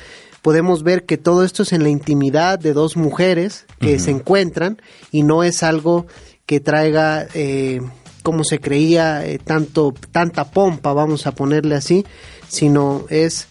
[0.43, 4.81] podemos ver que todo esto es en la intimidad de dos mujeres que se encuentran
[5.11, 6.07] y no es algo
[6.47, 7.27] que traiga...
[7.35, 7.81] Eh,
[8.25, 12.07] como se creía eh, tanto tanta pompa, vamos a ponerle así,
[12.49, 13.49] sino es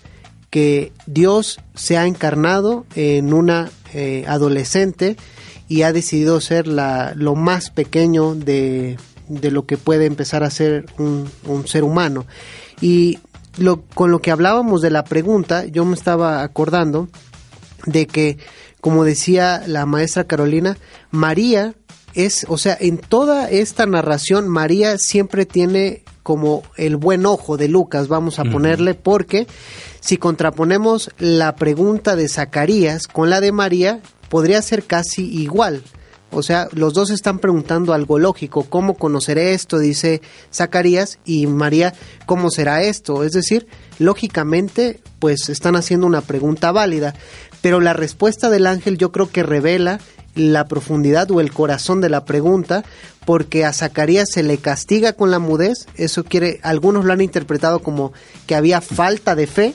[0.49, 5.17] que Dios se ha encarnado en una eh, adolescente
[5.67, 10.51] y ha decidido ser la, lo más pequeño de, de lo que puede empezar a
[10.51, 12.25] ser un, un ser humano.
[12.81, 13.19] Y
[13.57, 17.09] lo, con lo que hablábamos de la pregunta, yo me estaba acordando
[17.85, 18.37] de que,
[18.81, 20.77] como decía la maestra Carolina,
[21.11, 21.73] María
[22.13, 27.67] es, o sea, en toda esta narración María siempre tiene como el buen ojo de
[27.67, 29.45] Lucas, vamos a ponerle, porque
[29.99, 35.83] si contraponemos la pregunta de Zacarías con la de María, podría ser casi igual.
[36.31, 38.63] O sea, los dos están preguntando algo lógico.
[38.63, 39.77] ¿Cómo conoceré esto?
[39.77, 41.19] Dice Zacarías.
[41.25, 41.93] Y María,
[42.25, 43.23] ¿cómo será esto?
[43.23, 43.67] Es decir,
[43.99, 47.13] lógicamente, pues están haciendo una pregunta válida.
[47.61, 49.99] Pero la respuesta del ángel yo creo que revela
[50.35, 52.83] la profundidad o el corazón de la pregunta,
[53.25, 57.79] porque a Zacarías se le castiga con la mudez, eso quiere, algunos lo han interpretado
[57.79, 58.13] como
[58.47, 59.73] que había falta de fe,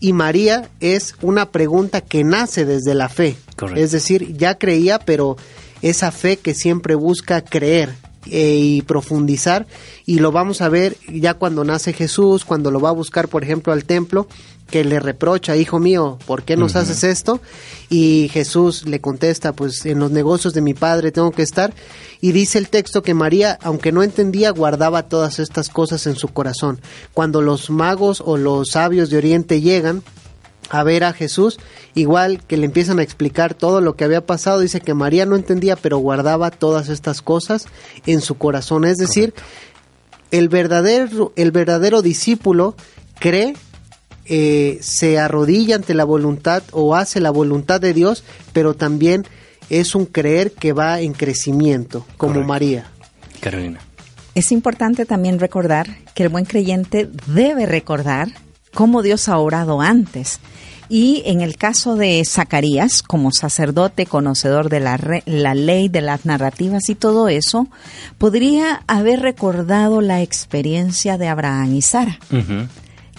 [0.00, 3.36] y María es una pregunta que nace desde la fe,
[3.74, 5.36] es decir, ya creía, pero
[5.82, 7.94] esa fe que siempre busca creer,
[8.30, 9.66] eh, y profundizar
[10.04, 13.42] y lo vamos a ver ya cuando nace Jesús, cuando lo va a buscar por
[13.42, 14.28] ejemplo al templo,
[14.70, 17.40] que le reprocha, hijo mío, ¿por qué nos haces esto?
[17.88, 21.72] Y Jesús le contesta, pues en los negocios de mi padre tengo que estar.
[22.20, 26.28] Y dice el texto que María, aunque no entendía, guardaba todas estas cosas en su
[26.28, 26.80] corazón.
[27.14, 30.02] Cuando los magos o los sabios de Oriente llegan,
[30.68, 31.58] a ver a Jesús,
[31.94, 35.36] igual que le empiezan a explicar todo lo que había pasado, dice que María no
[35.36, 37.66] entendía, pero guardaba todas estas cosas
[38.06, 38.84] en su corazón.
[38.84, 39.34] Es decir,
[40.30, 42.74] el verdadero, el verdadero discípulo
[43.18, 43.54] cree,
[44.24, 49.24] eh, se arrodilla ante la voluntad o hace la voluntad de Dios, pero también
[49.70, 52.90] es un creer que va en crecimiento, como María.
[53.40, 53.80] Carolina.
[54.34, 58.28] Es importante también recordar que el buen creyente debe recordar
[58.74, 60.40] cómo Dios ha orado antes.
[60.88, 66.24] Y en el caso de Zacarías, como sacerdote conocedor de la, la, ley, de las
[66.24, 67.66] narrativas y todo eso,
[68.18, 72.18] podría haber recordado la experiencia de Abraham y Sara,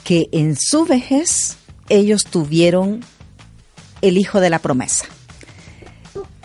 [0.03, 1.58] que en su vejez
[1.89, 3.01] ellos tuvieron
[4.01, 5.06] el hijo de la promesa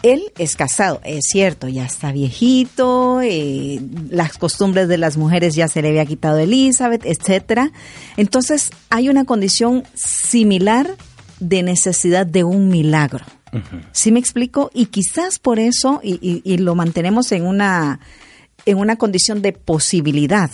[0.03, 3.81] él es casado, es cierto, ya está viejito, eh,
[4.11, 7.73] las costumbres de las mujeres ya se le había quitado a Elizabeth, etcétera.
[8.17, 10.97] Entonces hay una condición similar
[11.43, 13.25] de necesidad de un milagro.
[13.93, 14.71] ¿Sí me explico?
[14.73, 18.01] Y quizás por eso, y, y lo mantenemos en una,
[18.65, 20.51] en una condición de posibilidad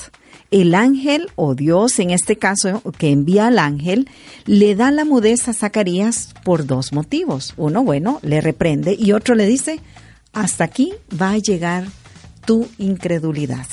[0.50, 4.08] el ángel o Dios, en este caso, que envía al ángel,
[4.46, 7.54] le da la mudez a Zacarías por dos motivos.
[7.56, 9.80] Uno, bueno, le reprende y otro le dice,
[10.32, 11.86] hasta aquí va a llegar
[12.46, 13.66] tu incredulidad.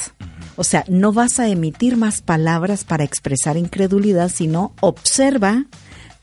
[0.58, 5.66] O sea, no vas a emitir más palabras para expresar incredulidad, sino observa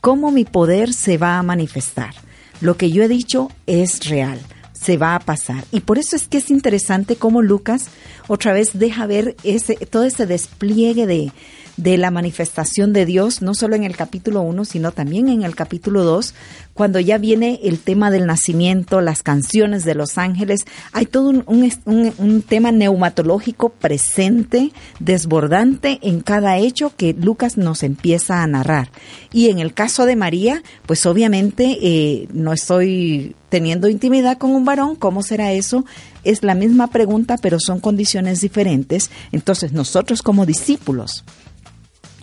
[0.03, 2.13] cómo mi poder se va a manifestar.
[2.59, 4.37] Lo que yo he dicho es real.
[4.73, 5.63] se va a pasar.
[5.71, 7.85] Y por eso es que es interesante cómo Lucas
[8.27, 11.31] otra vez deja ver ese, todo ese despliegue de,
[11.77, 15.55] de la manifestación de Dios, no solo en el capítulo 1, sino también en el
[15.55, 16.33] capítulo 2,
[16.73, 21.43] cuando ya viene el tema del nacimiento, las canciones de los ángeles, hay todo un,
[21.45, 28.89] un, tema neumatológico presente, desbordante en cada hecho que Lucas nos empieza a narrar.
[29.31, 34.65] Y en el caso de María, pues obviamente eh, no estoy teniendo intimidad con un
[34.65, 35.85] varón, ¿cómo será eso?
[36.23, 39.11] Es la misma pregunta, pero son condiciones diferentes.
[39.31, 41.23] Entonces nosotros como discípulos,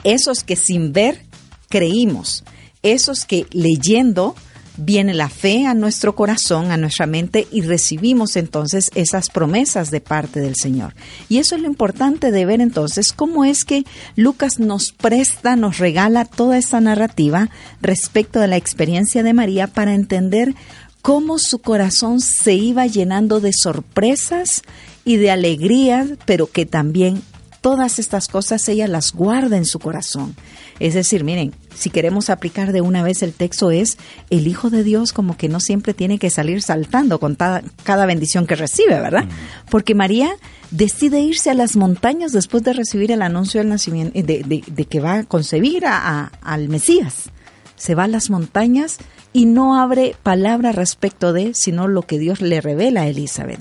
[0.05, 1.23] esos que sin ver
[1.69, 2.45] creímos,
[2.83, 4.35] esos que leyendo
[4.77, 10.01] viene la fe a nuestro corazón, a nuestra mente y recibimos entonces esas promesas de
[10.01, 10.95] parte del Señor.
[11.29, 13.85] Y eso es lo importante de ver entonces cómo es que
[14.17, 17.51] Lucas nos presta, nos regala toda esa narrativa
[17.83, 20.55] respecto de la experiencia de María para entender
[21.03, 24.63] cómo su corazón se iba llenando de sorpresas
[25.05, 27.23] y de alegría, pero que también
[27.61, 30.35] todas estas cosas ella las guarda en su corazón.
[30.79, 33.99] Es decir, miren, si queremos aplicar de una vez el texto es,
[34.31, 38.47] el Hijo de Dios como que no siempre tiene que salir saltando con cada, bendición
[38.47, 39.25] que recibe, ¿verdad?
[39.71, 40.31] Porque María
[40.71, 45.19] decide irse a las montañas después de recibir el anuncio del nacimiento, de, que va
[45.19, 47.31] a concebir al Mesías.
[47.77, 48.99] Se va a las montañas
[49.33, 53.61] y no abre palabra respecto de, sino lo que Dios le revela a Elizabeth.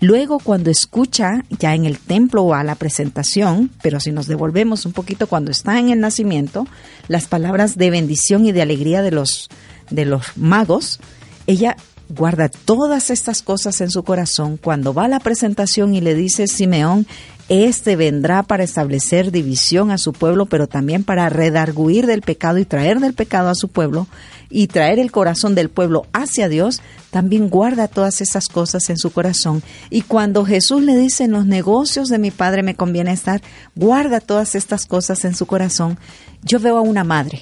[0.00, 4.86] Luego, cuando escucha ya en el templo o a la presentación, pero si nos devolvemos
[4.86, 6.66] un poquito cuando está en el nacimiento,
[7.08, 9.50] las palabras de bendición y de alegría de los,
[9.90, 11.00] de los magos,
[11.46, 11.76] ella
[12.08, 16.46] guarda todas estas cosas en su corazón cuando va a la presentación y le dice
[16.46, 17.06] Simeón,
[17.48, 22.64] este vendrá para establecer división a su pueblo, pero también para redarguir del pecado y
[22.64, 24.06] traer del pecado a su pueblo
[24.50, 29.10] y traer el corazón del pueblo hacia Dios, también guarda todas esas cosas en su
[29.12, 29.62] corazón.
[29.88, 33.40] Y cuando Jesús le dice, en los negocios de mi Padre me conviene estar,
[33.76, 35.98] guarda todas estas cosas en su corazón.
[36.42, 37.40] Yo veo a una madre,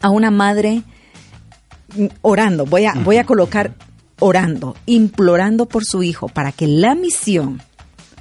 [0.00, 0.82] a una madre
[2.22, 3.74] orando, voy a, voy a colocar
[4.18, 7.60] orando, implorando por su hijo para que la misión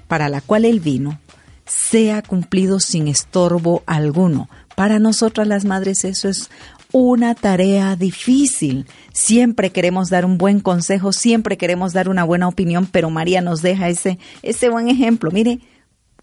[0.08, 1.20] para la cual Él vino
[1.66, 4.49] sea cumplido sin estorbo alguno.
[4.76, 6.49] Para nosotras las madres eso es
[6.97, 8.85] una tarea difícil.
[9.11, 13.61] Siempre queremos dar un buen consejo, siempre queremos dar una buena opinión, pero María nos
[13.61, 15.29] deja ese, ese buen ejemplo.
[15.29, 15.59] Mire,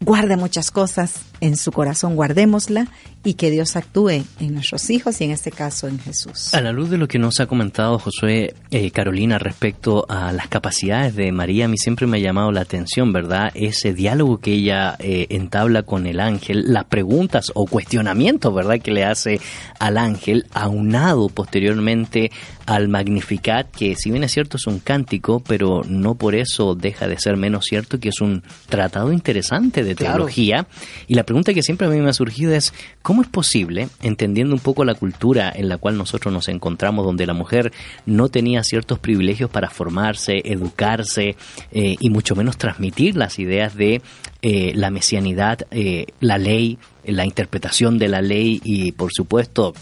[0.01, 2.87] guarde muchas cosas en su corazón, guardémosla
[3.25, 6.55] y que Dios actúe en nuestros hijos y en este caso en Jesús.
[6.55, 10.47] A la luz de lo que nos ha comentado Josué eh, Carolina respecto a las
[10.47, 13.51] capacidades de María, a mí siempre me ha llamado la atención, ¿verdad?
[13.55, 18.81] Ese diálogo que ella eh, entabla con el ángel, las preguntas o cuestionamientos, ¿verdad?
[18.81, 19.41] Que le hace
[19.81, 22.31] al ángel, aunado posteriormente
[22.67, 27.09] al Magnificat, que si bien es cierto es un cántico, pero no por eso deja
[27.09, 30.67] de ser menos cierto que es un tratado interesante de teología.
[31.09, 34.55] Y la pregunta que siempre a mí me ha surgido es, ¿cómo es posible, entendiendo
[34.55, 37.73] un poco la cultura en la cual nosotros nos encontramos, donde la mujer
[38.05, 41.37] no tenía ciertos privilegios para formarse, educarse
[41.71, 44.03] eh, y mucho menos transmitir las ideas de
[44.43, 46.77] eh, la mesianidad, eh, la ley,
[47.07, 49.73] la interpretación de la ley y por supuesto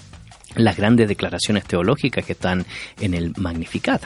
[0.56, 2.66] las grandes declaraciones teológicas que están
[3.00, 4.02] en el Magnificat.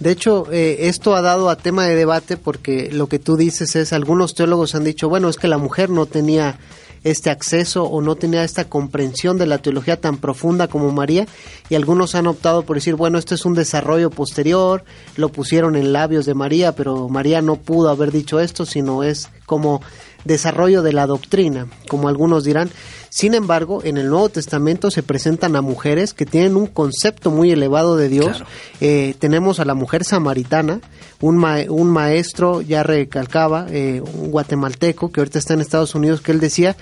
[0.00, 3.74] De hecho, eh, esto ha dado a tema de debate porque lo que tú dices
[3.74, 6.58] es, algunos teólogos han dicho, bueno, es que la mujer no tenía
[7.04, 11.26] este acceso o no tenía esta comprensión de la teología tan profunda como María
[11.68, 14.84] y algunos han optado por decir, bueno, esto es un desarrollo posterior,
[15.16, 19.28] lo pusieron en labios de María, pero María no pudo haber dicho esto, sino es
[19.46, 19.80] como
[20.24, 22.70] desarrollo de la doctrina, como algunos dirán.
[23.10, 27.50] Sin embargo, en el Nuevo Testamento se presentan a mujeres que tienen un concepto muy
[27.50, 28.44] elevado de Dios.
[28.80, 30.80] Eh, tenemos a la mujer samaritana,
[31.20, 36.32] un, un maestro, ya recalcaba, eh, un guatemalteco que ahorita está en Estados Unidos, que
[36.32, 36.76] él decía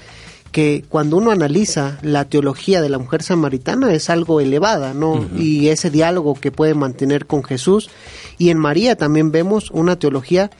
[0.52, 5.26] que cuando uno analiza la teología de la mujer samaritana es algo elevada, ¿no?
[5.36, 7.90] Y ese diálogo que puede mantener con Jesús.
[8.38, 10.50] Y en María también vemos una teología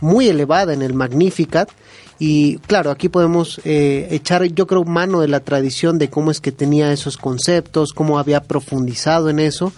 [0.00, 1.70] muy elevada en el Magnificat,
[2.18, 6.40] y claro, aquí podemos eh, echar, yo creo, mano de la tradición de cómo es
[6.40, 9.72] que tenía esos conceptos, cómo había profundizado en eso.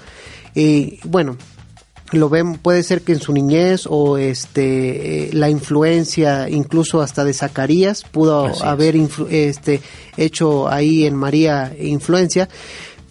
[0.54, 1.36] Y bueno,
[2.12, 7.24] lo ven, puede ser que en su niñez o este eh, la influencia incluso hasta
[7.24, 8.96] de Zacarías pudo haber
[9.30, 9.80] este
[10.16, 12.48] hecho ahí en María influencia,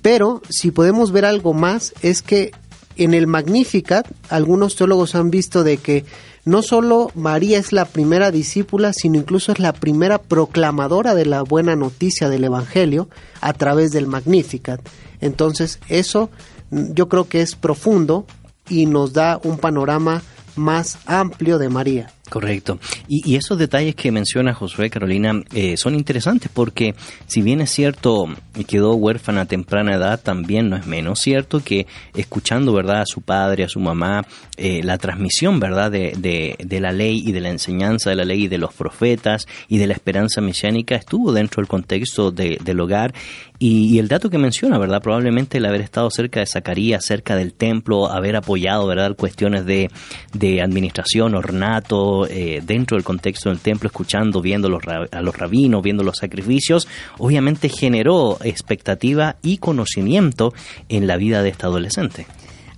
[0.02, 2.52] pero si podemos ver algo más es que
[2.96, 6.06] en el Magnificat algunos teólogos han visto de que
[6.46, 11.42] no solo María es la primera discípula, sino incluso es la primera proclamadora de la
[11.42, 13.10] buena noticia del Evangelio
[13.42, 14.80] a través del Magnificat.
[15.22, 16.30] Entonces, eso
[16.70, 18.28] mm, yo creo que es profundo
[18.70, 20.22] y nos da un panorama
[20.56, 22.14] más amplio de María.
[22.30, 22.80] Correcto.
[23.08, 26.96] Y, esos detalles que menciona Josué Carolina eh, son interesantes porque
[27.28, 28.28] si bien es cierto
[28.68, 33.22] quedó huérfana a temprana edad, también no es menos cierto que escuchando verdad a su
[33.22, 34.26] padre, a su mamá,
[34.58, 36.14] eh, la transmisión verdad de,
[36.58, 39.78] de, la ley y de la enseñanza de la ley y de los profetas y
[39.78, 43.14] de la esperanza mesiánica estuvo dentro del contexto del hogar
[43.58, 45.02] y, el dato que menciona, ¿verdad?
[45.02, 49.16] Probablemente el haber estado cerca de Zacarías, cerca del templo, haber apoyado, ¿verdad?
[49.16, 49.90] Cuestiones de,
[50.34, 56.04] de administración, ornato, eh, dentro del contexto del templo, escuchando, viendo a los rabinos, viendo
[56.04, 56.88] los sacrificios,
[57.18, 60.54] obviamente generó expectativa y conocimiento
[60.90, 62.26] en la vida de esta adolescente.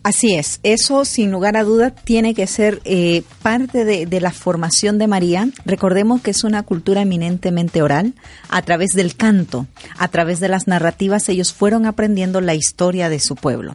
[0.08, 4.98] Así es, eso sin lugar a duda tiene que ser eh, parte de, la formación
[4.98, 5.50] de María.
[5.66, 8.14] Recordemos que es una cultura eminentemente oral,
[8.48, 9.68] a través del canto,
[9.98, 13.74] a través de las narrativas, ellos fueron aprendiendo la historia de su pueblo.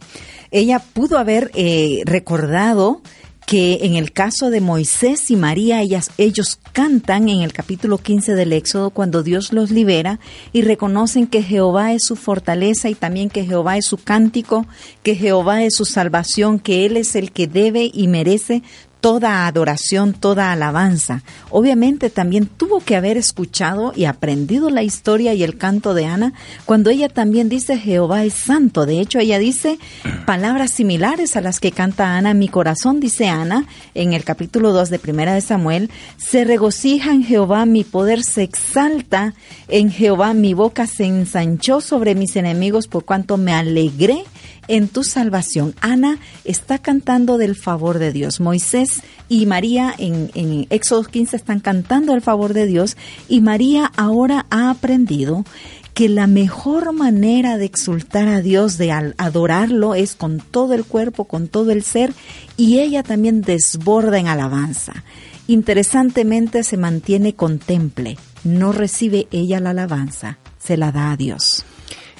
[0.49, 3.03] Ella pudo haber eh, recordado
[3.45, 8.35] que en el caso de Moisés y María, ellas, ellos cantan en el capítulo 15
[8.35, 10.19] del Éxodo cuando Dios los libera
[10.53, 14.65] y reconocen que Jehová es su fortaleza y también que Jehová es su cántico,
[15.03, 18.63] que Jehová es su salvación, que Él es el que debe y merece
[19.03, 21.23] toda adoración, toda alabanza.
[21.49, 26.31] Obviamente también tuvo que haber escuchado y aprendido la historia y el canto de Ana
[26.63, 28.85] cuando ella también dice Jehová es santo.
[28.85, 29.77] De hecho, ella dice
[30.25, 32.33] palabras similares a las que canta Ana.
[32.33, 37.25] Mi corazón, dice Ana, en el capítulo 2 de Primera de Samuel, se regocija en
[37.25, 39.33] Jehová, mi poder se exalta
[39.67, 44.23] en Jehová, mi boca se ensanchó sobre mis enemigos por cuanto me alegré
[44.67, 45.75] en tu salvación.
[45.81, 48.39] Ana está cantando del favor de Dios.
[48.39, 52.97] Moisés y María en, en Éxodo 15 están cantando el favor de Dios
[53.27, 55.45] y María ahora ha aprendido
[55.93, 61.25] que la mejor manera de exultar a Dios, de adorarlo, es con todo el cuerpo,
[61.25, 62.13] con todo el ser,
[62.57, 65.03] y ella también desborda en alabanza.
[65.47, 71.65] Interesantemente se mantiene contemple, no recibe ella la alabanza, se la da a Dios.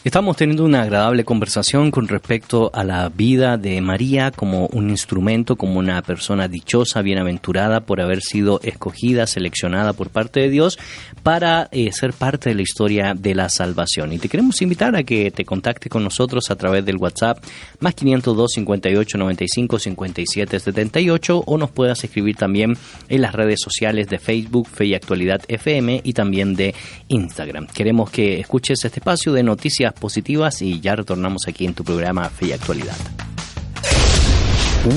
[0.06, 5.56] Estamos teniendo una agradable conversación con respecto a la vida de María como un instrumento,
[5.56, 10.78] como una persona dichosa, bienaventurada por haber sido escogida, seleccionada por parte de Dios
[11.24, 14.12] para eh, ser parte de la historia de la salvación.
[14.12, 17.42] Y te queremos invitar a que te contactes con nosotros a través del WhatsApp
[17.80, 22.76] más 502 58 95 57 78 o nos puedas escribir también
[23.08, 26.76] en las redes sociales de Facebook, Fe y Actualidad FM y también de
[27.08, 27.68] Instagram.
[27.68, 32.30] Queremos que escuches este espacio de noticias positivas y ya retornamos aquí en tu programa
[32.30, 32.96] Fe y Actualidad.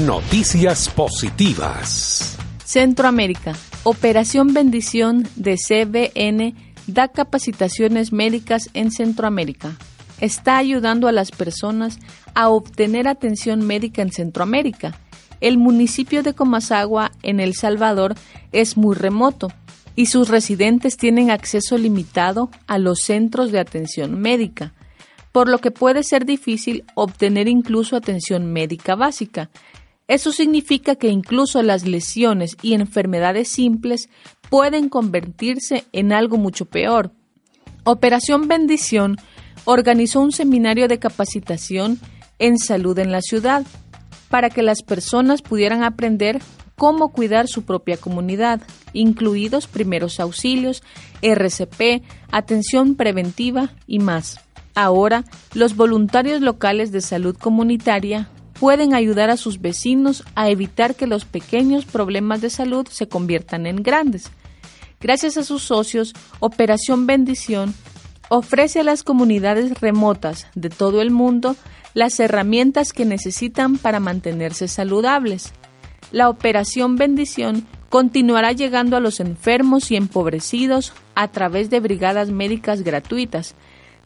[0.05, 2.36] Noticias positivas.
[2.64, 3.55] Centroamérica.
[3.84, 6.55] Operación Bendición de CBN
[6.88, 9.76] da capacitaciones médicas en Centroamérica.
[10.20, 12.01] Está ayudando a las personas
[12.34, 14.99] a obtener atención médica en Centroamérica.
[15.40, 18.16] El municipio de Comasagua, en El Salvador,
[18.51, 19.53] es muy remoto
[19.94, 24.72] y sus residentes tienen acceso limitado a los centros de atención médica
[25.37, 29.51] por lo que puede ser difícil obtener incluso atención médica básica.
[30.09, 34.09] Eso significa que incluso las lesiones y enfermedades simples
[34.49, 37.11] pueden convertirse en algo mucho peor.
[37.84, 39.18] Operación Bendición
[39.66, 42.01] organizó un seminario de capacitación
[42.39, 43.66] en salud en la ciudad
[44.30, 46.41] para que las personas pudieran aprender
[46.76, 48.62] cómo cuidar su propia comunidad,
[48.95, 50.82] incluidos primeros auxilios,
[51.20, 54.45] RCP, atención preventiva y más.
[54.76, 55.24] Ahora,
[55.54, 58.28] los voluntarios locales de salud comunitaria
[58.60, 63.66] pueden ayudar a sus vecinos a evitar que los pequeños problemas de salud se conviertan
[63.66, 64.30] en grandes.
[65.00, 67.74] Gracias a sus socios, Operación Bendición
[68.28, 71.56] ofrece a las comunidades remotas de todo el mundo
[71.94, 75.54] las herramientas que necesitan para mantenerse saludables.
[76.12, 82.82] La Operación Bendición continuará llegando a los enfermos y empobrecidos a través de brigadas médicas
[82.82, 83.54] gratuitas,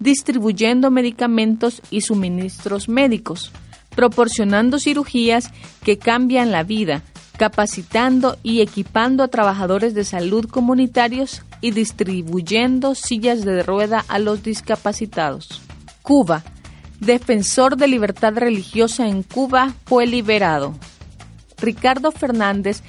[0.00, 3.52] distribuyendo medicamentos y suministros médicos,
[3.94, 5.50] proporcionando cirugías
[5.84, 7.02] que cambian la vida,
[7.36, 14.42] capacitando y equipando a trabajadores de salud comunitarios y distribuyendo sillas de rueda a los
[14.42, 15.62] discapacitados.
[16.02, 16.42] Cuba.
[17.00, 20.74] Defensor de libertad religiosa en Cuba fue liberado.
[21.56, 22.82] Ricardo Fernández,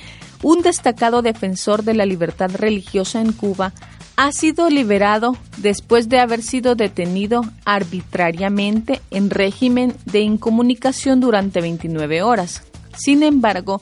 [0.44, 3.74] un destacado defensor de la libertad religiosa en Cuba,
[4.22, 12.22] ha sido liberado después de haber sido detenido arbitrariamente en régimen de incomunicación durante 29
[12.22, 12.62] horas.
[12.96, 13.82] Sin embargo,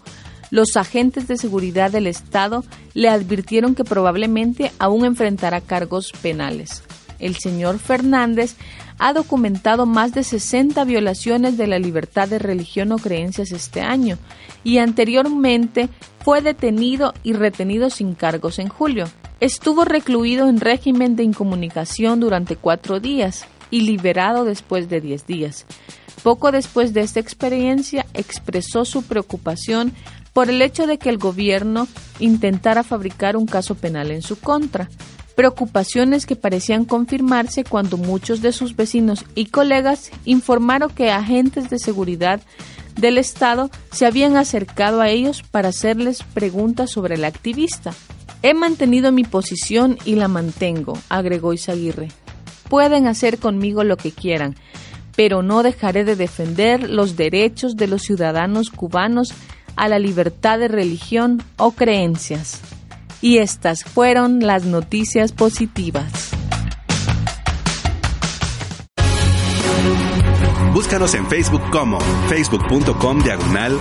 [0.50, 2.64] los agentes de seguridad del Estado
[2.94, 6.84] le advirtieron que probablemente aún enfrentará cargos penales.
[7.20, 8.56] El señor Fernández
[8.98, 14.18] ha documentado más de 60 violaciones de la libertad de religión o creencias este año
[14.64, 15.90] y anteriormente
[16.24, 19.08] fue detenido y retenido sin cargos en julio.
[19.40, 25.66] Estuvo recluido en régimen de incomunicación durante cuatro días y liberado después de diez días.
[26.24, 29.94] Poco después de esta experiencia expresó su preocupación
[30.34, 31.88] por el hecho de que el gobierno
[32.20, 34.90] intentara fabricar un caso penal en su contra,
[35.36, 41.80] preocupaciones que parecían confirmarse cuando muchos de sus vecinos y colegas informaron que agentes de
[41.80, 42.42] seguridad
[42.98, 47.94] del Estado se habían acercado a ellos para hacerles preguntas sobre el activista.
[48.42, 52.08] He mantenido mi posición y la mantengo, agregó Izaguirre.
[52.70, 54.56] Pueden hacer conmigo lo que quieran,
[55.16, 59.34] pero no dejaré de defender los derechos de los ciudadanos cubanos
[59.76, 62.62] a la libertad de religión o creencias.
[63.22, 66.32] Y estas fueron las noticias positivas.
[70.74, 73.78] Búscanos en Facebook como facebook.com diagonal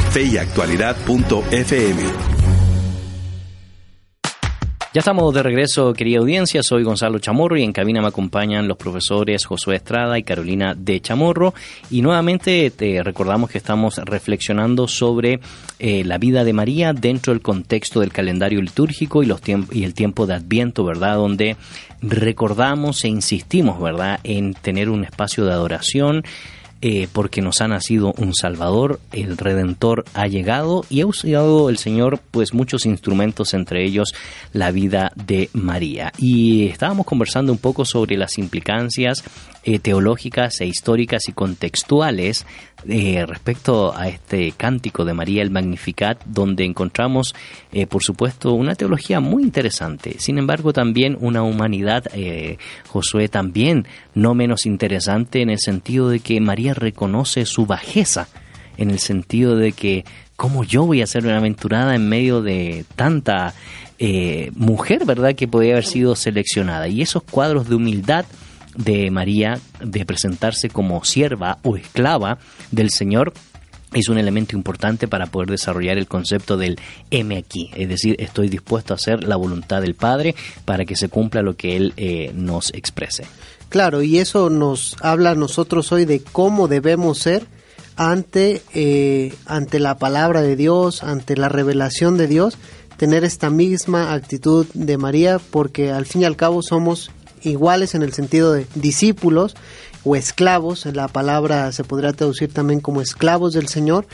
[4.94, 6.62] Ya estamos de regreso, querida audiencia.
[6.62, 10.98] Soy Gonzalo Chamorro y en cabina me acompañan los profesores Josué Estrada y Carolina de
[11.02, 11.52] Chamorro.
[11.90, 15.40] Y nuevamente te recordamos que estamos reflexionando sobre
[15.78, 19.92] eh, la vida de María dentro del contexto del calendario litúrgico y, los y el
[19.92, 21.16] tiempo de Adviento, ¿verdad?
[21.16, 21.58] Donde
[22.00, 26.24] recordamos e insistimos, ¿verdad?, en tener un espacio de adoración
[26.80, 31.76] eh, porque nos ha nacido un Salvador, el Redentor ha llegado y ha usado el
[31.76, 34.14] Señor pues muchos instrumentos, entre ellos
[34.52, 36.12] la vida de María.
[36.18, 39.24] Y estábamos conversando un poco sobre las implicancias
[39.64, 42.46] eh, teológicas e históricas y contextuales
[42.88, 47.34] eh, respecto a este cántico de María el Magnificat, donde encontramos,
[47.88, 50.14] por supuesto, una teología muy interesante.
[50.20, 52.04] Sin embargo, también una humanidad,
[52.86, 53.84] Josué, también
[54.18, 58.28] no menos interesante en el sentido de que María reconoce su bajeza,
[58.76, 60.04] en el sentido de que,
[60.36, 63.54] ¿cómo yo voy a ser una aventurada en medio de tanta
[64.54, 66.88] mujer, verdad, que podía haber sido seleccionada?
[66.88, 68.24] Y esos cuadros de humildad,
[68.76, 72.38] de María de presentarse como sierva o esclava
[72.70, 73.32] del Señor
[73.92, 76.78] es un elemento importante para poder desarrollar el concepto del
[77.10, 81.08] M aquí, es decir, estoy dispuesto a hacer la voluntad del Padre para que se
[81.08, 83.24] cumpla lo que Él eh, nos exprese.
[83.68, 87.46] Claro, y eso nos habla a nosotros hoy de cómo debemos ser
[87.96, 92.56] ante, eh, ante la palabra de Dios, ante la revelación de Dios,
[92.96, 97.10] tener esta misma actitud de María, porque al fin y al cabo somos
[97.42, 99.54] iguales en el sentido de discípulos
[100.04, 104.06] o esclavos, la palabra se podrá traducir también como esclavos del Señor,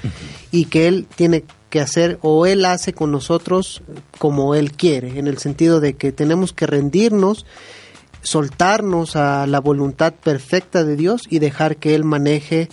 [0.50, 3.82] y que Él tiene que hacer o Él hace con nosotros
[4.18, 7.46] como Él quiere, en el sentido de que tenemos que rendirnos,
[8.24, 12.68] soltarnos a la voluntad perfecta de Dios y dejar que Él maneje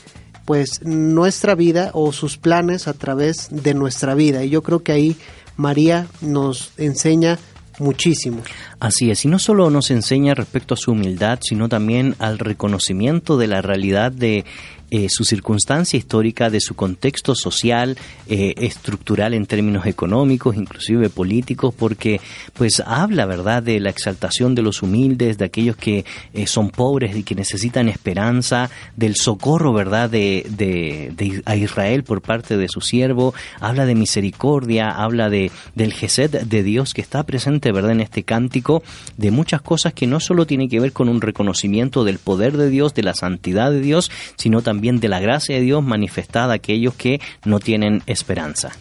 [0.46, 4.44] pues nuestra vida o sus planes a través de nuestra vida.
[4.44, 5.16] Y yo creo que ahí
[5.56, 7.38] María nos enseña
[7.80, 8.42] muchísimo.
[8.80, 13.38] Así es, y no solo nos enseña respecto a su humildad, sino también al reconocimiento
[13.38, 14.46] de la realidad de
[14.94, 21.74] eh, su circunstancia histórica, de su contexto social, eh, estructural en términos económicos, inclusive políticos,
[21.74, 22.20] porque
[22.54, 27.16] pues habla, ¿verdad?, de la exaltación de los humildes, de aquellos que eh, son pobres
[27.16, 32.82] y que necesitan esperanza, del socorro, ¿verdad?, de, de, a Israel por parte de su
[32.82, 38.02] siervo, habla de misericordia, habla de, del Gesed de Dios que está presente, ¿verdad?, en
[38.02, 38.84] este cántico,
[39.16, 42.70] de muchas cosas que no solo tiene que ver con un reconocimiento del poder de
[42.70, 46.56] Dios, de la santidad de Dios, sino también de la gracia de Dios manifestada a
[46.56, 48.72] aquellos que no tienen esperanza.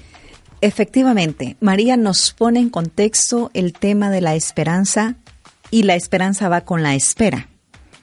[0.60, 5.16] Efectivamente, María nos pone en contexto el tema de la esperanza
[5.70, 7.48] y la esperanza va con la espera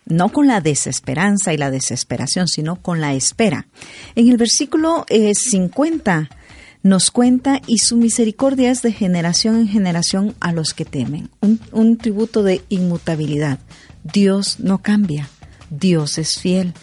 [0.10, 3.68] no con la desesperanza y la desesperación, sino con la espera.
[4.16, 6.36] En el versículo 50 eh,
[6.84, 11.30] nos cuenta, y su misericordia es de generación en generación a los que temen,
[11.72, 13.60] un tributo de inmutabilidad.
[14.04, 15.30] Dios no cambia,
[15.70, 16.74] Dios es fiel.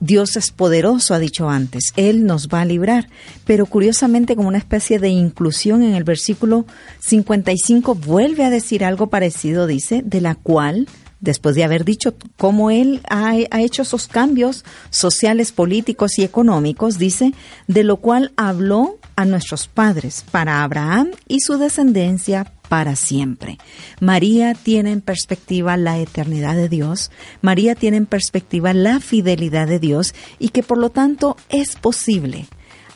[0.00, 3.08] Dios es poderoso, ha dicho antes, Él nos va a librar.
[3.44, 6.66] Pero curiosamente, como una especie de inclusión en el versículo
[7.00, 10.88] 55, vuelve a decir algo parecido, dice, de la cual,
[11.20, 17.34] después de haber dicho cómo Él ha, hecho esos cambios sociales, políticos y económicos, dice,
[17.66, 23.58] de lo cual habló a nuestros padres, para Abraham y su descendencia para siempre.
[24.00, 27.10] María tiene en perspectiva la eternidad de Dios,
[27.42, 32.46] María tiene en perspectiva la fidelidad de Dios y que por lo tanto es posible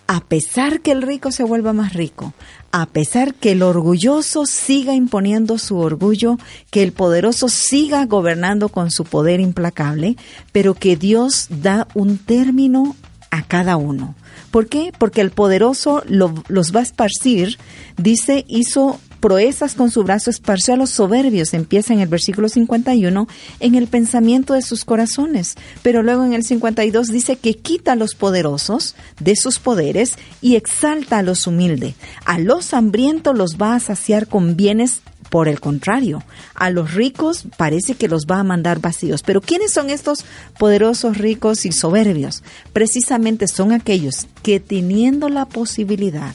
[0.06, 2.34] a pesar que el rico se vuelva más rico,
[2.72, 6.38] a pesar que el orgulloso siga imponiendo su orgullo,
[6.70, 10.16] que el poderoso siga gobernando con su poder implacable,
[10.52, 12.96] pero que Dios da un término
[13.30, 14.14] a cada uno.
[14.50, 14.92] ¿Por qué?
[14.96, 17.58] Porque el poderoso los va a esparcir,
[17.96, 23.26] dice, hizo proezas con su brazo, esparció a los soberbios, empieza en el versículo 51,
[23.58, 25.54] en el pensamiento de sus corazones.
[25.80, 30.56] Pero luego en el 52 dice que quita a los poderosos de sus poderes y
[30.56, 31.94] exalta a los humildes.
[32.26, 35.00] A los hambrientos los va a saciar con bienes
[35.30, 36.22] por el contrario,
[36.54, 39.22] a los ricos parece que los va a mandar vacíos.
[39.22, 40.26] Pero ¿quiénes son estos
[40.58, 42.42] poderosos, ricos y soberbios?
[42.74, 46.34] Precisamente son aquellos que teniendo la posibilidad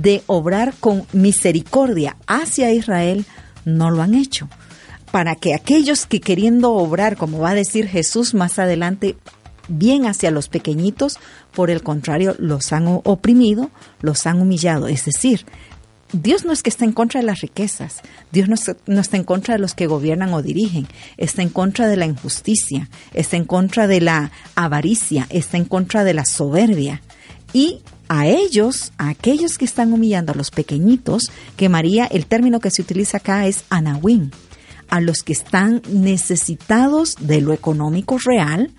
[0.00, 3.24] de obrar con misericordia hacia Israel,
[3.64, 4.48] no lo han hecho.
[5.10, 9.16] Para que aquellos que queriendo obrar, como va a decir Jesús más adelante,
[9.68, 11.18] bien hacia los pequeñitos,
[11.54, 13.70] por el contrario, los han oprimido,
[14.00, 14.88] los han humillado.
[14.88, 15.46] Es decir,
[16.12, 19.24] Dios no es que está en contra de las riquezas, Dios no, no, está en
[19.24, 20.86] contra de los que gobiernan o dirigen,
[21.16, 26.04] está en contra de la injusticia, está en contra de la avaricia, está en contra
[26.04, 27.02] de la soberbia.
[27.52, 32.60] Y a ellos, a aquellos que están humillando a los pequeñitos, que María, el término
[32.60, 34.30] que se utiliza acá es anahuim,
[34.88, 38.70] a los que están necesitados de lo económico real,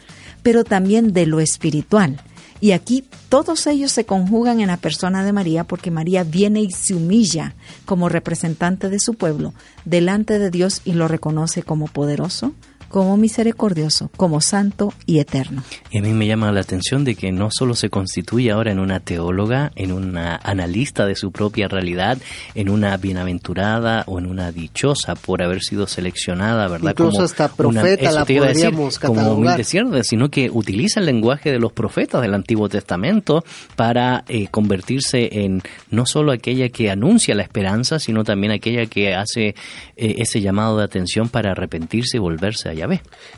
[0.44, 2.22] pero también de lo espiritual.
[2.60, 6.72] Y aquí todos ellos se conjugan en la persona de María porque María viene y
[6.72, 7.54] se humilla
[7.86, 9.54] como representante de su pueblo
[9.86, 12.54] delante de Dios y lo reconoce como poderoso,
[12.90, 15.64] como misericordioso, como santo y eterno.
[15.92, 18.80] Y a mí me llama la atención de que no solo se constituye ahora en
[18.80, 22.18] una teóloga, en una analista de su propia realidad,
[22.56, 26.92] en una bienaventurada o en una dichosa por haber sido seleccionada, ¿verdad?
[26.92, 29.62] Incluso como hasta profeta la podríamos catalogar.
[29.68, 33.44] Como sino que utiliza el lenguaje de los profetas del Antiguo Testamento
[33.76, 39.14] para eh, convertirse en no solo aquella que anuncia la esperanza, sino también aquella que
[39.14, 39.56] hace
[39.96, 42.74] eh, ese llamado de atención para arrepentirse y volverse a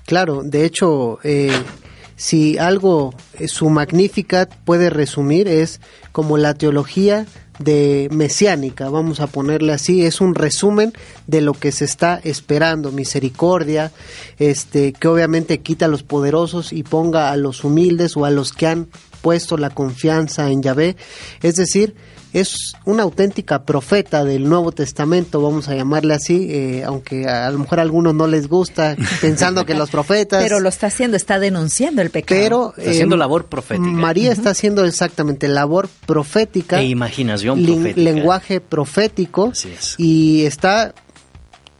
[0.06, 1.52] Claro, de hecho, eh,
[2.16, 5.80] si algo, eh, su Magnificat puede resumir es
[6.12, 7.26] como la teología
[7.60, 10.94] de mesiánica, vamos a ponerle así, es un resumen
[11.28, 13.92] de lo que se está esperando, misericordia,
[14.38, 18.54] este, que obviamente quita a los poderosos y ponga a los humildes o a los
[18.54, 18.88] que han
[19.22, 20.96] puesto la confianza en Yahvé,
[21.42, 21.96] es decir,
[22.32, 27.60] es una auténtica profeta del Nuevo Testamento, vamos a llamarle así, eh, aunque a, lo
[27.60, 30.44] mejor a algunos no les gusta, pensando que los profetas...
[30.44, 32.40] Pero lo está haciendo, está denunciando el pecado.
[32.40, 33.88] Pero, está haciendo em, labor profética.
[33.88, 36.80] María está haciendo exactamente labor profética.
[36.80, 38.00] E imaginación profética.
[38.00, 39.52] Lenguaje profético.
[39.98, 40.94] Y está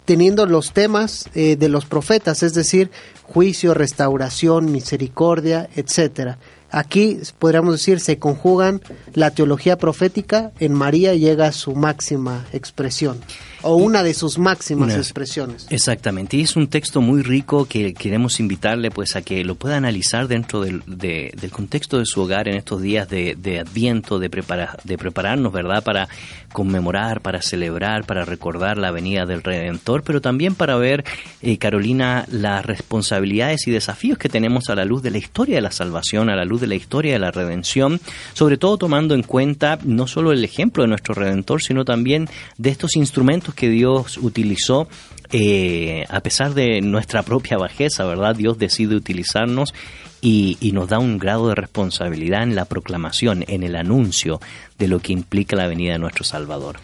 [0.06, 2.90] teniendo los temas eh, de los profetas, es decir,
[3.22, 6.40] juicio, restauración, misericordia, etcétera.
[6.72, 8.82] Aquí podríamos decir se conjugan
[9.14, 13.20] la teología profética en María llega a su máxima expresión
[13.62, 15.68] o una de sus máximas expresiones.
[15.70, 19.78] Exactamente, y es un texto muy rico que queremos invitarle pues a que lo pueda
[19.78, 24.98] analizar dentro del, del contexto de su hogar en estos días de, Adviento, de, de
[24.98, 26.08] prepararnos, ¿verdad?, para
[26.52, 31.04] conmemorar, para celebrar, para recordar la venida del Redentor, pero también para ver,
[31.42, 35.62] eh, Carolina, las responsabilidades y desafíos que tenemos a la luz de la historia de
[35.62, 38.00] la salvación, a la luz de la historia de la redención,
[38.34, 42.28] sobre todo tomando en cuenta no solo el ejemplo de nuestro Redentor, sino también
[42.58, 44.88] de estos instrumentos que Dios utilizó,
[45.32, 48.36] eh, a pesar de nuestra propia bajeza, ¿verdad?
[48.36, 49.74] Dios decide utilizarnos
[50.22, 54.42] y, nos da un grado de responsabilidad en la proclamación, en el anuncio
[54.78, 56.80] de lo que implica la venida de nuestro Salvador.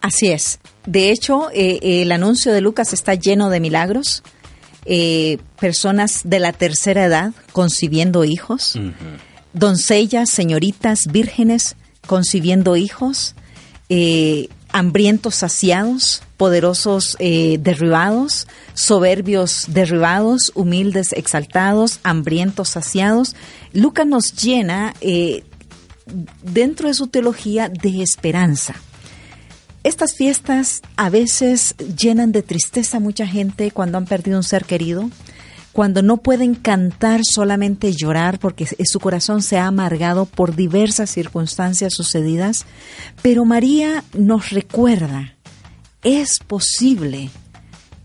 [0.00, 0.60] Así es.
[0.86, 4.22] De hecho, eh, el anuncio de Lucas está lleno de milagros.
[4.86, 8.78] Eh, personas de la tercera edad concibiendo hijos,
[9.54, 11.76] doncellas, señoritas, vírgenes
[12.06, 13.34] concibiendo hijos,
[13.88, 23.36] eh, hambrientos saciados, poderosos eh, derribados, soberbios derribados, humildes exaltados, hambrientos saciados.
[23.72, 25.44] Lucas nos llena eh,
[26.42, 28.74] dentro de su teología de esperanza.
[29.84, 34.64] Estas fiestas a veces llenan de tristeza a mucha gente cuando han perdido un ser
[34.64, 35.08] querido,
[35.74, 41.92] cuando no pueden cantar, solamente llorar porque su corazón se ha amargado por diversas circunstancias
[41.92, 42.64] sucedidas.
[43.22, 45.34] Pero María nos recuerda,
[46.04, 47.28] es posible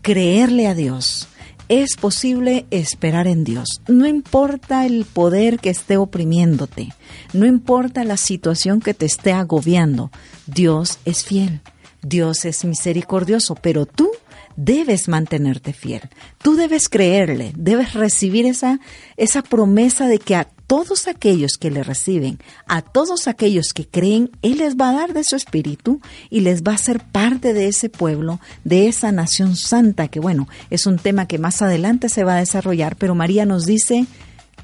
[0.02, 1.28] creerle a Dios,
[1.68, 3.80] es posible esperar en Dios.
[3.86, 6.88] No importa el poder que esté oprimiéndote,
[7.32, 10.10] no importa la situación que te esté agobiando,
[10.48, 11.60] Dios es fiel,
[12.02, 14.10] Dios es misericordioso, pero tú
[14.56, 16.02] debes mantenerte fiel.
[16.38, 18.80] Tú debes creerle, debes recibir esa,
[19.16, 22.38] esa promesa de que a todos aquellos que le reciben,
[22.68, 26.62] a todos aquellos que creen, Él les va a dar de su espíritu y les
[26.62, 30.98] va a ser parte de ese pueblo, de esa nación santa, que bueno, es un
[30.98, 34.06] tema que más adelante se va a desarrollar, pero María nos dice,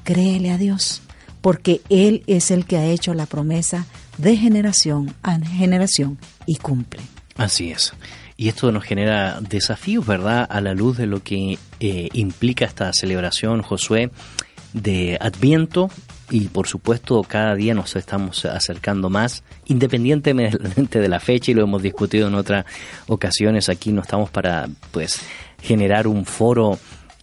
[0.03, 1.01] créele a Dios,
[1.41, 3.85] porque Él es el que ha hecho la promesa
[4.17, 7.01] de generación a generación y cumple.
[7.35, 7.93] Así es.
[8.39, 10.45] Y esto nos genera desafíos, ¿verdad?
[10.47, 14.11] A la luz de lo que eh, implica esta celebración, Josué,
[14.73, 15.89] de Adviento.
[16.29, 21.63] Y por supuesto, cada día nos estamos acercando más, independientemente de la fecha, y lo
[21.63, 22.65] hemos discutido en otras
[23.07, 23.69] ocasiones.
[23.69, 25.19] Aquí no estamos para, pues,
[25.61, 26.77] generar un foro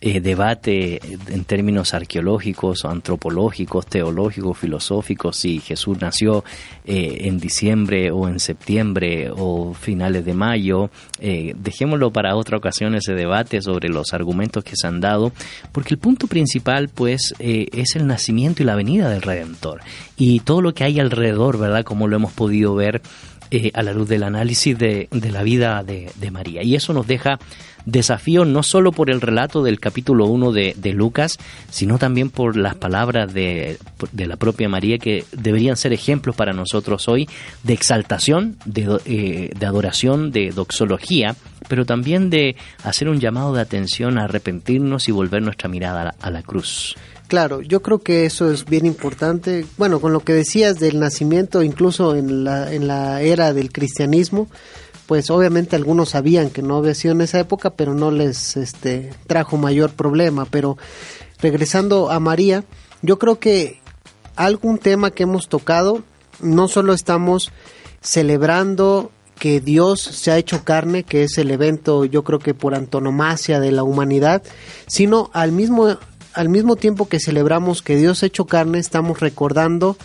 [0.06, 6.44] eh, debate en términos arqueológicos, antropológicos, teológicos, filosóficos, si Jesús nació
[6.84, 10.90] eh, en diciembre o en septiembre o finales de mayo.
[11.20, 15.32] Eh, dejémoslo para otra ocasión ese debate sobre los argumentos que se han dado,
[15.72, 19.80] porque el punto principal pues es el nacimiento y la venida del Redentor
[20.18, 21.82] y todo lo que hay alrededor, ¿verdad?
[21.82, 23.00] Como lo hemos podido ver
[23.74, 26.62] a la luz del análisis de, la vida de, de María.
[26.62, 27.38] Y eso nos deja
[27.86, 31.38] desafío no solo por el relato del capítulo 1 de, de Lucas,
[31.70, 33.78] sino también por las palabras de,
[34.12, 37.28] de, la propia María que deberían ser ejemplos para nosotros hoy
[37.62, 41.36] de exaltación, de, eh, de adoración, de doxología,
[41.68, 46.04] pero también de hacer un llamado de atención a arrepentirnos y volver nuestra mirada a
[46.04, 46.96] la, a la cruz.
[47.28, 49.64] Claro, yo creo que eso es bien importante.
[49.78, 54.48] Bueno, con lo que decías del nacimiento, incluso en la, en la era del cristianismo,
[55.06, 59.12] pues obviamente algunos sabían que no había sido en esa época, pero no les este,
[59.26, 60.44] trajo mayor problema.
[60.44, 60.76] Pero
[61.40, 62.64] regresando a María,
[63.02, 63.80] yo creo que
[64.36, 66.02] algún tema que hemos tocado,
[66.40, 67.52] no solo estamos
[68.00, 72.74] celebrando que Dios se ha hecho carne, que es el evento yo creo que por
[72.74, 74.42] antonomasia de la humanidad,
[74.86, 75.98] sino al mismo,
[76.34, 79.96] al mismo tiempo que celebramos que Dios ha hecho carne, estamos recordando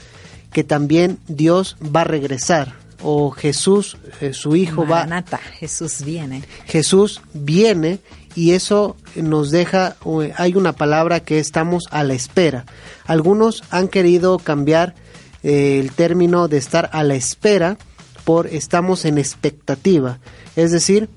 [0.51, 5.51] que también Dios va a regresar o Jesús, eh, su Hijo Maranata, va...
[5.51, 6.43] Jesús viene.
[6.65, 7.99] Jesús viene
[8.35, 9.95] y eso nos deja,
[10.37, 12.65] hay una palabra que estamos a la espera.
[13.05, 14.95] Algunos han querido cambiar
[15.43, 17.77] eh, el término de estar a la espera
[18.23, 20.19] por estamos en expectativa.
[20.55, 21.09] Es decir,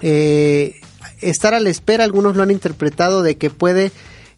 [0.00, 0.76] eh,
[1.20, 3.90] estar a la espera, algunos lo han interpretado de que puede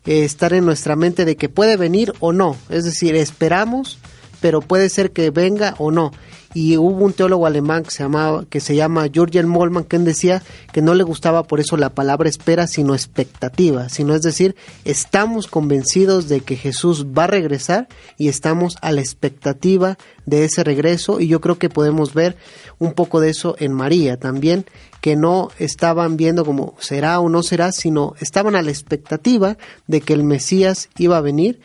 [0.04, 2.56] estar en nuestra mente de que puede venir o no.
[2.68, 3.98] Es decir, esperamos,
[4.40, 6.12] pero puede ser que venga o no.
[6.52, 10.42] Y hubo un teólogo alemán que se llamaba que se llama Jürgen Mollmann que decía
[10.72, 15.46] que no le gustaba por eso la palabra espera sino expectativa, sino es decir, estamos
[15.46, 17.86] convencidos de que Jesús va a regresar
[18.18, 19.96] y estamos a la expectativa
[20.26, 21.20] de ese regreso.
[21.20, 22.36] Y yo creo que podemos ver
[22.80, 24.64] un poco de eso en María también
[25.00, 30.00] que no estaban viendo como será o no será, sino estaban a la expectativa de
[30.00, 31.60] que el Mesías iba a venir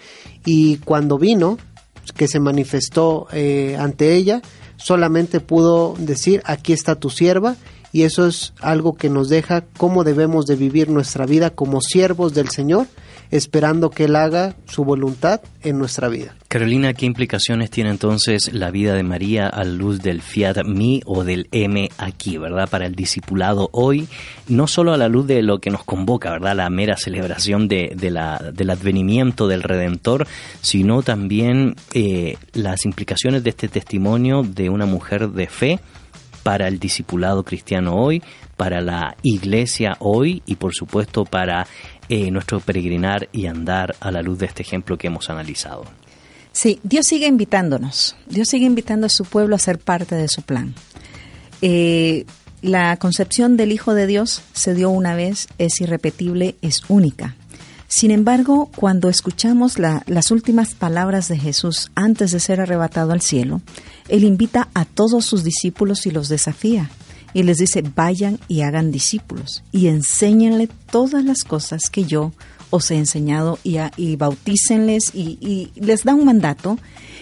[0.45, 1.57] y cuando vino,
[2.15, 4.41] que se manifestó eh, ante ella,
[4.77, 7.55] solamente pudo decir, aquí está tu sierva,
[7.91, 12.33] y eso es algo que nos deja cómo debemos de vivir nuestra vida como siervos
[12.33, 12.87] del Señor,
[13.31, 16.35] esperando que Él haga su voluntad en nuestra vida.
[16.55, 21.25] Carolina, ¿qué implicaciones tiene entonces la vida de María a luz del fiat mi o
[21.25, 22.69] del M aquí, verdad?
[22.69, 24.07] Para el discipulado hoy,
[24.47, 26.55] no solo a la luz de lo que nos convoca, ¿verdad?
[26.55, 30.27] La mera celebración de, la, del advenimiento del Redentor,
[30.61, 35.81] sino también eh, las implicaciones de este testimonio de una mujer de fe
[36.41, 38.23] para el discipulado cristiano hoy,
[38.55, 41.67] para la iglesia hoy y por supuesto para
[42.07, 45.83] eh, nuestro peregrinar y andar a la luz de este ejemplo que hemos analizado.
[46.55, 50.41] Sí, Dios sigue invitándonos, Dios sigue invitando a su pueblo a ser parte de su
[50.41, 50.73] plan.
[51.61, 52.25] Eh,
[52.61, 57.35] la concepción del Hijo de Dios se dio una vez, es irrepetible, es única.
[57.89, 63.61] Sin embargo, cuando escuchamos las últimas palabras de Jesús antes de ser arrebatado al cielo,
[64.07, 66.89] Él invita a todos sus discípulos y los desafía.
[67.33, 72.31] Y les dice, vayan y hagan discípulos y enséñenle todas las cosas que yo
[72.75, 76.77] os he enseñado y, y bautícenles y, y les da un mandato.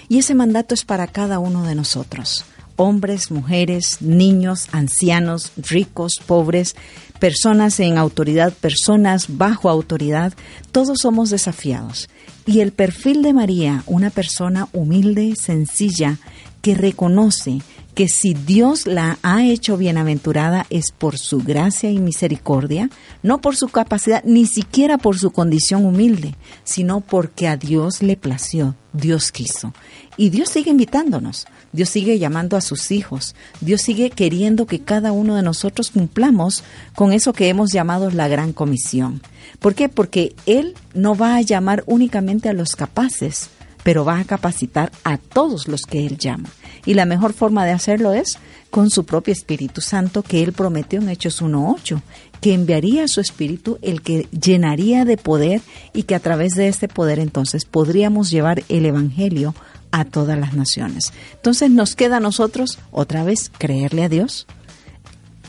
[0.10, 2.46] Y ese mandato es para cada uno de nosotros
[2.76, 6.76] hombres, mujeres, niños, ancianos, ricos, pobres,
[7.20, 10.34] personas en autoridad, personas bajo autoridad,
[10.72, 12.10] todos somos desafiados.
[12.46, 16.18] Y el perfil de María, una persona humilde, sencilla,
[16.64, 17.62] que reconoce
[17.94, 22.90] que si Dios la ha hecho bienaventurada es por su gracia y misericordia,
[23.22, 28.16] no por su capacidad, ni siquiera por su condición humilde, sino porque a Dios le
[28.16, 29.74] plació, Dios quiso.
[30.16, 35.12] Y Dios sigue invitándonos, Dios sigue llamando a sus hijos, Dios sigue queriendo que cada
[35.12, 36.64] uno de nosotros cumplamos
[36.96, 39.22] con eso que hemos llamado la gran comisión.
[39.60, 39.90] ¿Por qué?
[39.90, 43.50] Porque Él no va a llamar únicamente a los capaces,
[43.84, 46.50] pero va a capacitar a todos los que Él llama.
[46.86, 48.38] Y la mejor forma de hacerlo es
[48.70, 52.02] con su propio Espíritu Santo que Él prometió en Hechos 1.8,
[52.42, 55.62] que enviaría a su Espíritu el que llenaría de poder
[55.94, 59.54] y que a través de este poder entonces podríamos llevar el Evangelio
[59.92, 61.14] a todas las naciones.
[61.36, 64.48] Entonces nos queda a nosotros otra vez creerle a Dios,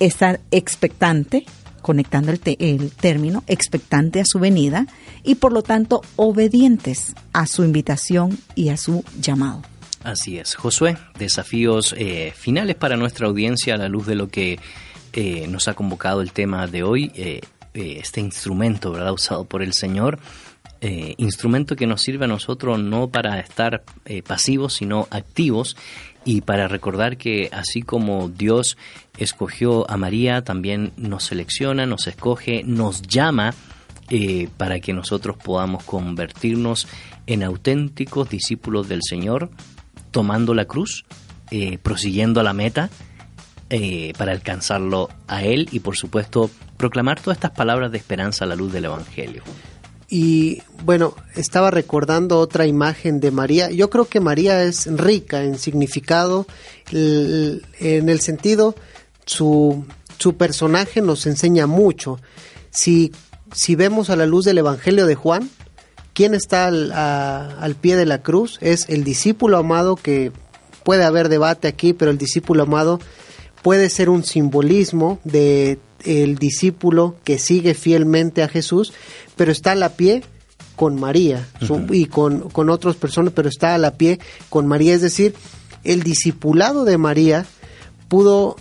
[0.00, 1.46] estar expectante,
[1.84, 4.86] conectando el, el, término, expectante a su venida
[5.22, 9.60] y por lo tanto obedientes a su invitación y a su llamado.
[10.02, 10.54] Así es.
[10.54, 14.58] Josué, desafíos eh, finales para nuestra audiencia a la luz de lo que
[15.12, 17.42] eh, nos ha convocado el tema de hoy, eh,
[17.74, 19.12] este instrumento ¿verdad?
[19.12, 20.18] usado por el Señor,
[21.16, 23.84] instrumento que nos sirve a nosotros no para estar
[24.26, 25.78] pasivos, sino activos
[26.24, 28.76] y para recordar que así como Dios
[29.18, 33.54] escogió a María, también nos selecciona, nos escoge, nos llama
[34.56, 36.86] para que nosotros podamos convertirnos
[37.26, 39.50] en auténticos discípulos del Señor
[40.10, 41.04] tomando la cruz,
[41.50, 42.90] eh, prosiguiendo la meta
[43.70, 48.48] eh, para alcanzarlo a Él y por supuesto proclamar todas estas palabras de esperanza a
[48.48, 49.42] la luz del Evangelio.
[50.16, 53.72] Y bueno, estaba recordando otra imagen de María.
[53.72, 56.46] Yo creo que María es rica en significado,
[56.92, 58.76] en el sentido,
[59.26, 59.84] su,
[60.18, 62.20] su personaje nos enseña mucho.
[62.70, 63.10] Si,
[63.52, 65.50] si vemos a la luz del Evangelio de Juan,
[66.12, 68.58] ¿Quién está al, pie de la cruz?
[68.60, 70.30] Es el discípulo amado que
[70.84, 73.00] puede haber debate aquí, pero el discípulo amado
[73.64, 78.92] puede ser un simbolismo de el discípulo que sigue fielmente a Jesús,
[79.36, 80.22] pero está a la pie
[80.76, 81.48] con María
[81.90, 84.92] y con, con otras personas, pero está a la pie con María.
[84.92, 85.34] Es decir,
[85.82, 87.46] el discipulado de María
[88.08, 88.56] pudo,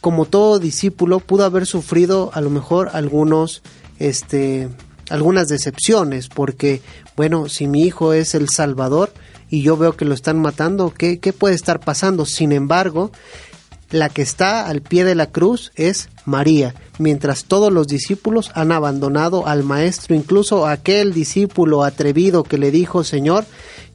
[0.00, 3.60] como todo discípulo, pudo haber sufrido a lo mejor algunos
[3.98, 4.68] este,
[5.10, 6.80] algunas decepciones, porque,
[7.16, 9.12] bueno, si mi hijo es el Salvador
[9.50, 12.24] y yo veo que lo están matando, ¿qué, qué puede estar pasando?
[12.24, 13.10] Sin embargo,
[13.94, 18.72] la que está al pie de la cruz es María, mientras todos los discípulos han
[18.72, 23.44] abandonado al Maestro, incluso aquel discípulo atrevido que le dijo, Señor,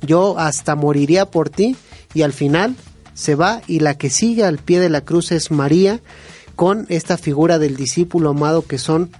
[0.01, 1.75] yo hasta moriría por ti,
[2.13, 2.75] y al final
[3.13, 5.99] se va y la que sigue al pie de la cruz es María,
[6.55, 9.11] con esta figura del discípulo amado que son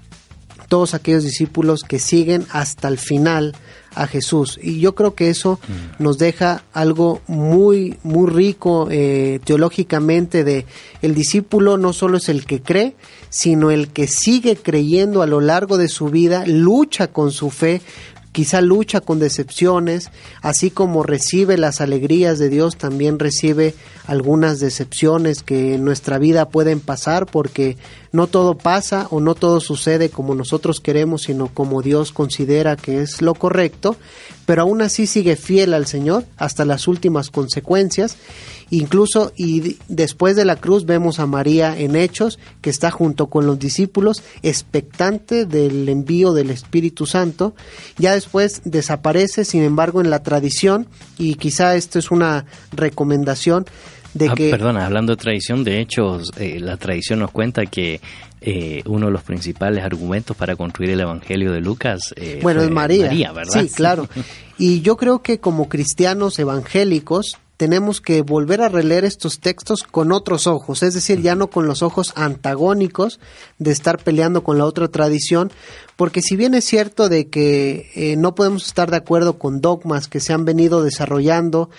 [0.70, 3.56] todos aquellos discípulos que siguen hasta el final
[3.96, 4.60] a Jesús.
[4.62, 6.04] Y yo creo que eso mm.
[6.04, 10.66] nos deja algo muy, muy rico eh, teológicamente de
[11.02, 12.96] el discípulo no solo es el que cree,
[13.30, 17.82] sino el que sigue creyendo a lo largo de su vida, lucha con su fe,
[18.32, 20.12] quizá lucha con decepciones,
[20.42, 23.76] así como recibe las alegrías de Dios, también recibe
[24.08, 27.78] algunas decepciones que en nuestra vida pueden pasar porque
[28.12, 33.02] no todo pasa o no todo sucede como nosotros queremos, sino como Dios considera que
[33.02, 33.96] es lo correcto,
[34.50, 38.18] pero aún así sigue fiel al Señor hasta las últimas consecuencias.
[38.72, 43.46] Incluso y después de la cruz vemos a María en Hechos, que está junto con
[43.46, 47.54] los discípulos, expectante del envío del Espíritu Santo.
[48.00, 50.88] Ya después desaparece, sin embargo, en la tradición,
[51.20, 53.68] y quizá esto es una recomendación,
[54.16, 54.50] de ah, que...
[54.50, 58.02] Perdona, hablando de tradición, de hecho, eh, la tradición nos cuenta que
[58.42, 62.72] eh, uno de los principales argumentos para construir el Evangelio de Lucas eh, bueno, es
[62.72, 63.32] María.
[63.32, 63.62] ¿verdad?
[63.62, 64.08] Sí, claro.
[64.62, 70.12] Y yo creo que como cristianos evangélicos tenemos que volver a releer estos textos con
[70.12, 73.22] otros ojos, es decir, ya no con los ojos antagónicos
[73.58, 75.50] de estar peleando con la otra tradición,
[75.96, 80.20] porque si bien es cierto de que no podemos estar de acuerdo con dogmas que
[80.20, 81.70] se han venido desarrollando,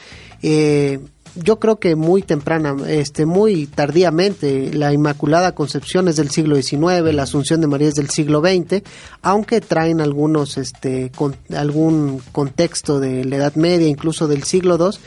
[0.42, 1.00] eh,
[1.34, 7.14] yo creo que muy temprana, este, muy tardíamente, la Inmaculada Concepción es del siglo XIX,
[7.14, 8.82] la Asunción de María es del siglo XX,
[9.22, 14.98] aunque traen algunos, este, con, algún contexto de la Edad Media, incluso del siglo II,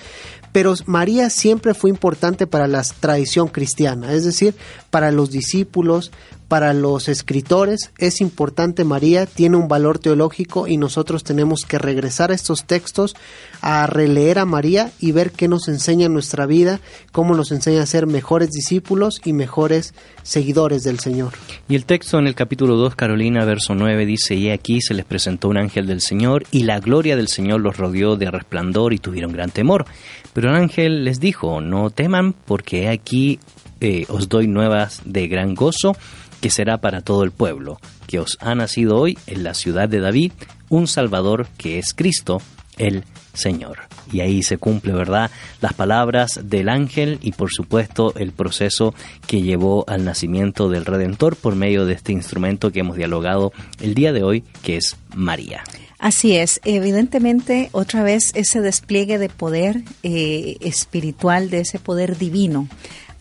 [0.53, 4.55] pero María siempre fue importante para la tradición cristiana, es decir,
[4.91, 6.11] para los discípulos,
[6.47, 12.31] para los escritores es importante María, tiene un valor teológico y nosotros tenemos que regresar
[12.31, 13.15] a estos textos,
[13.61, 16.79] a releer a María y ver qué nos enseña en nuestra vida,
[17.11, 21.33] cómo nos enseña a ser mejores discípulos y mejores seguidores del Señor.
[21.67, 25.05] Y el texto en el capítulo 2, Carolina, verso 9, dice, y aquí se les
[25.05, 28.99] presentó un ángel del Señor y la gloria del Señor los rodeó de resplandor y
[28.99, 29.85] tuvieron gran temor.
[30.33, 33.39] Pero el ángel les dijo, no teman porque aquí
[33.81, 35.95] eh, os doy nuevas de gran gozo
[36.43, 40.01] que será para todo el pueblo, que os ha nacido hoy en la ciudad de
[40.01, 40.33] David
[40.67, 42.41] un Salvador que es Cristo,
[42.77, 43.77] el Señor.
[44.11, 45.31] Y ahí se cumple, ¿verdad?,
[45.61, 48.93] las palabras del ángel y por supuesto el proceso
[49.25, 53.93] que llevó al nacimiento del Redentor por medio de este instrumento que hemos dialogado el
[53.93, 55.63] día de hoy, que es María.
[55.97, 62.67] Así es, evidentemente otra vez ese despliegue de poder eh, espiritual, de ese poder divino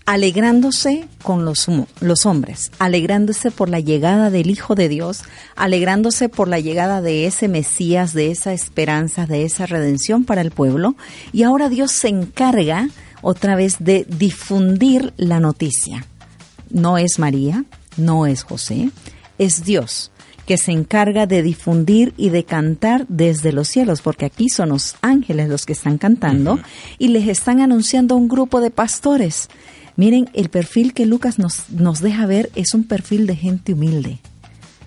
[0.05, 1.69] alegrándose con los,
[2.01, 5.23] los hombres, alegrándose por la llegada del Hijo de Dios,
[5.57, 10.51] alegrándose por la llegada de ese Mesías, de esa esperanza, de esa redención para el
[10.51, 10.97] pueblo.
[11.33, 12.89] Y ahora Dios se encarga
[13.23, 16.05] otra vez de difundir la noticia.
[16.71, 17.65] No es María,
[17.97, 18.91] no es José,
[19.39, 20.11] es Dios
[20.47, 24.97] que se encarga de difundir y de cantar desde los cielos, porque aquí son los
[25.01, 26.59] ángeles los que están cantando
[26.99, 29.49] y les están anunciando a un grupo de pastores
[29.97, 34.19] Miren, el perfil que Lucas nos, nos deja ver es un perfil de gente humilde.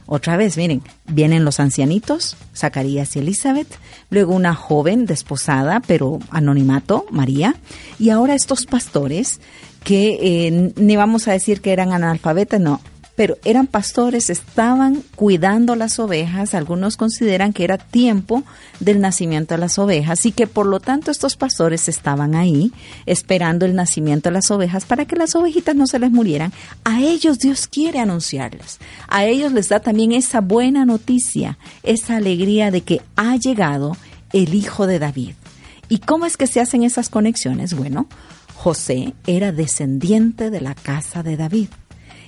[0.08, 3.80] Otra vez, miren, vienen los ancianitos, Zacarías y Elizabeth,
[4.12, 7.56] luego una joven desposada, pero anonimato, María,
[7.98, 9.40] y ahora estos pastores
[9.84, 12.82] que eh, ni vamos a decir que eran analfabetas, no,
[13.16, 18.44] pero eran pastores, estaban cuidando las ovejas, algunos consideran que era tiempo
[18.80, 22.74] del nacimiento de las ovejas y que por lo tanto estos pastores estaban ahí
[23.06, 26.52] esperando el nacimiento de las ovejas para que las ovejitas no se les murieran.
[26.84, 32.70] A ellos Dios quiere anunciarles, a ellos les da también esa buena noticia, esa alegría
[32.70, 33.96] de que ha llegado
[34.34, 35.36] el Hijo de David.
[35.88, 37.76] ¿Y cómo es que se hacen esas conexiones?
[37.76, 38.08] Bueno,
[38.56, 41.70] José era descendiente de la casa de David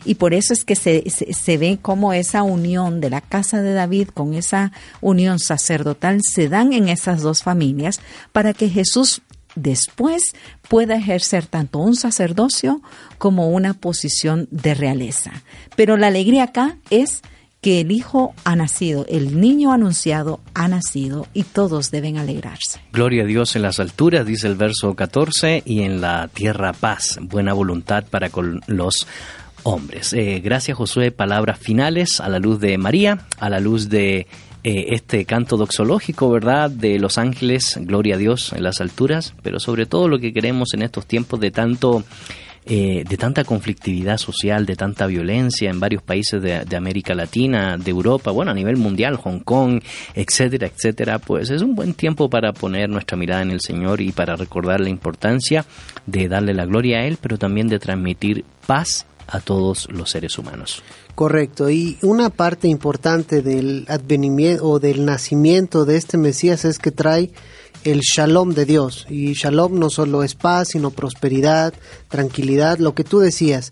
[0.06, 3.74] y por eso es que se, se, ve como esa unión de la casa de
[3.74, 4.72] David con esa
[5.02, 8.00] unión sacerdotal se dan en esas dos familias
[8.32, 9.22] para que Jesús
[9.56, 10.22] después
[10.70, 12.82] pueda ejercer tanto un sacerdocio
[13.18, 15.32] como una posición de realeza.
[15.76, 17.22] Pero la alegría acá es
[17.62, 22.80] que el Hijo ha nacido, el niño anunciado ha nacido y todos deben alegrarse.
[22.94, 27.18] Gloria a Dios en las alturas, dice el verso 14, y en la tierra paz,
[27.22, 29.08] buena voluntad para con los
[29.68, 30.14] hombres.
[30.14, 34.28] Eh, gracias Josué, palabras finales a la luz de María, a la luz de
[34.64, 36.72] eh, este canto doxológico, ¿verdad?
[36.72, 40.74] De los ángeles, gloria a Dios en las alturas, pero sobre todo lo que queremos
[40.74, 42.04] en estos tiempos de tanto...
[42.70, 47.78] Eh, de tanta conflictividad social, de tanta violencia en varios países de, de, América Latina,
[47.78, 49.82] de Europa, bueno, a nivel mundial, Hong Kong,
[50.14, 54.12] etcétera, etcétera, pues es un buen tiempo para poner nuestra mirada en el Señor y
[54.12, 55.64] para recordar la importancia
[56.06, 60.38] de darle la gloria a Él, pero también de transmitir paz a todos los seres
[60.38, 60.84] humanos.
[61.16, 66.92] Correcto, y una parte importante del advenimiento o del nacimiento de este Mesías es que
[66.92, 67.32] trae
[67.84, 69.06] el shalom de Dios.
[69.10, 71.74] Y shalom no solo es paz, sino prosperidad,
[72.08, 73.72] tranquilidad, lo que tú decías.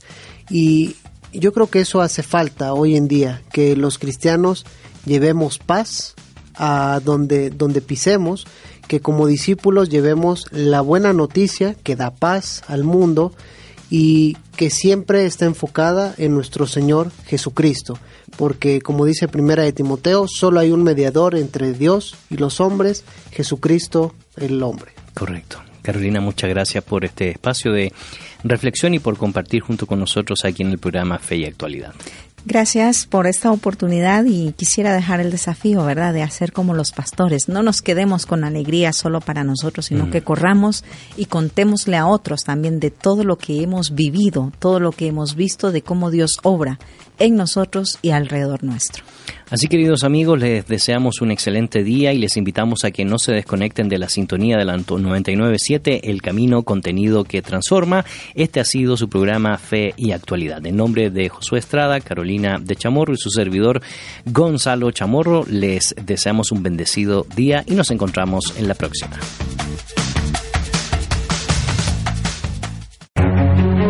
[0.49, 0.95] Y
[1.33, 4.65] yo creo que eso hace falta hoy en día, que los cristianos
[5.05, 6.15] llevemos paz
[6.55, 8.47] a donde, donde pisemos,
[8.87, 13.33] que como discípulos llevemos la buena noticia que da paz al mundo
[13.97, 17.97] y que siempre está enfocada en nuestro Señor Jesucristo,
[18.37, 23.05] porque como dice Primera de Timoteo, solo hay un mediador entre Dios y los hombres,
[23.31, 24.91] Jesucristo el hombre.
[25.13, 25.61] Correcto.
[25.81, 27.93] Carolina, muchas gracias por este espacio de
[28.43, 31.93] reflexión y por compartir junto con nosotros aquí en el programa Fe y Actualidad.
[32.47, 37.49] Gracias por esta oportunidad y quisiera dejar el desafío, ¿verdad?, de hacer como los pastores.
[37.49, 40.11] No nos quedemos con alegría solo para nosotros, sino mm.
[40.11, 40.83] que corramos
[41.17, 45.35] y contémosle a otros también de todo lo que hemos vivido, todo lo que hemos
[45.35, 46.77] visto, de cómo Dios obra
[47.19, 49.03] en nosotros y alrededor nuestro.
[49.49, 53.31] Así queridos amigos, les deseamos un excelente día y les invitamos a que no se
[53.31, 58.05] desconecten de la sintonía del 997, El Camino Contenido que Transforma.
[58.33, 60.65] Este ha sido su programa Fe y Actualidad.
[60.65, 63.81] En nombre de Josué Estrada, Carolina de Chamorro y su servidor
[64.25, 69.19] Gonzalo Chamorro, les deseamos un bendecido día y nos encontramos en la próxima.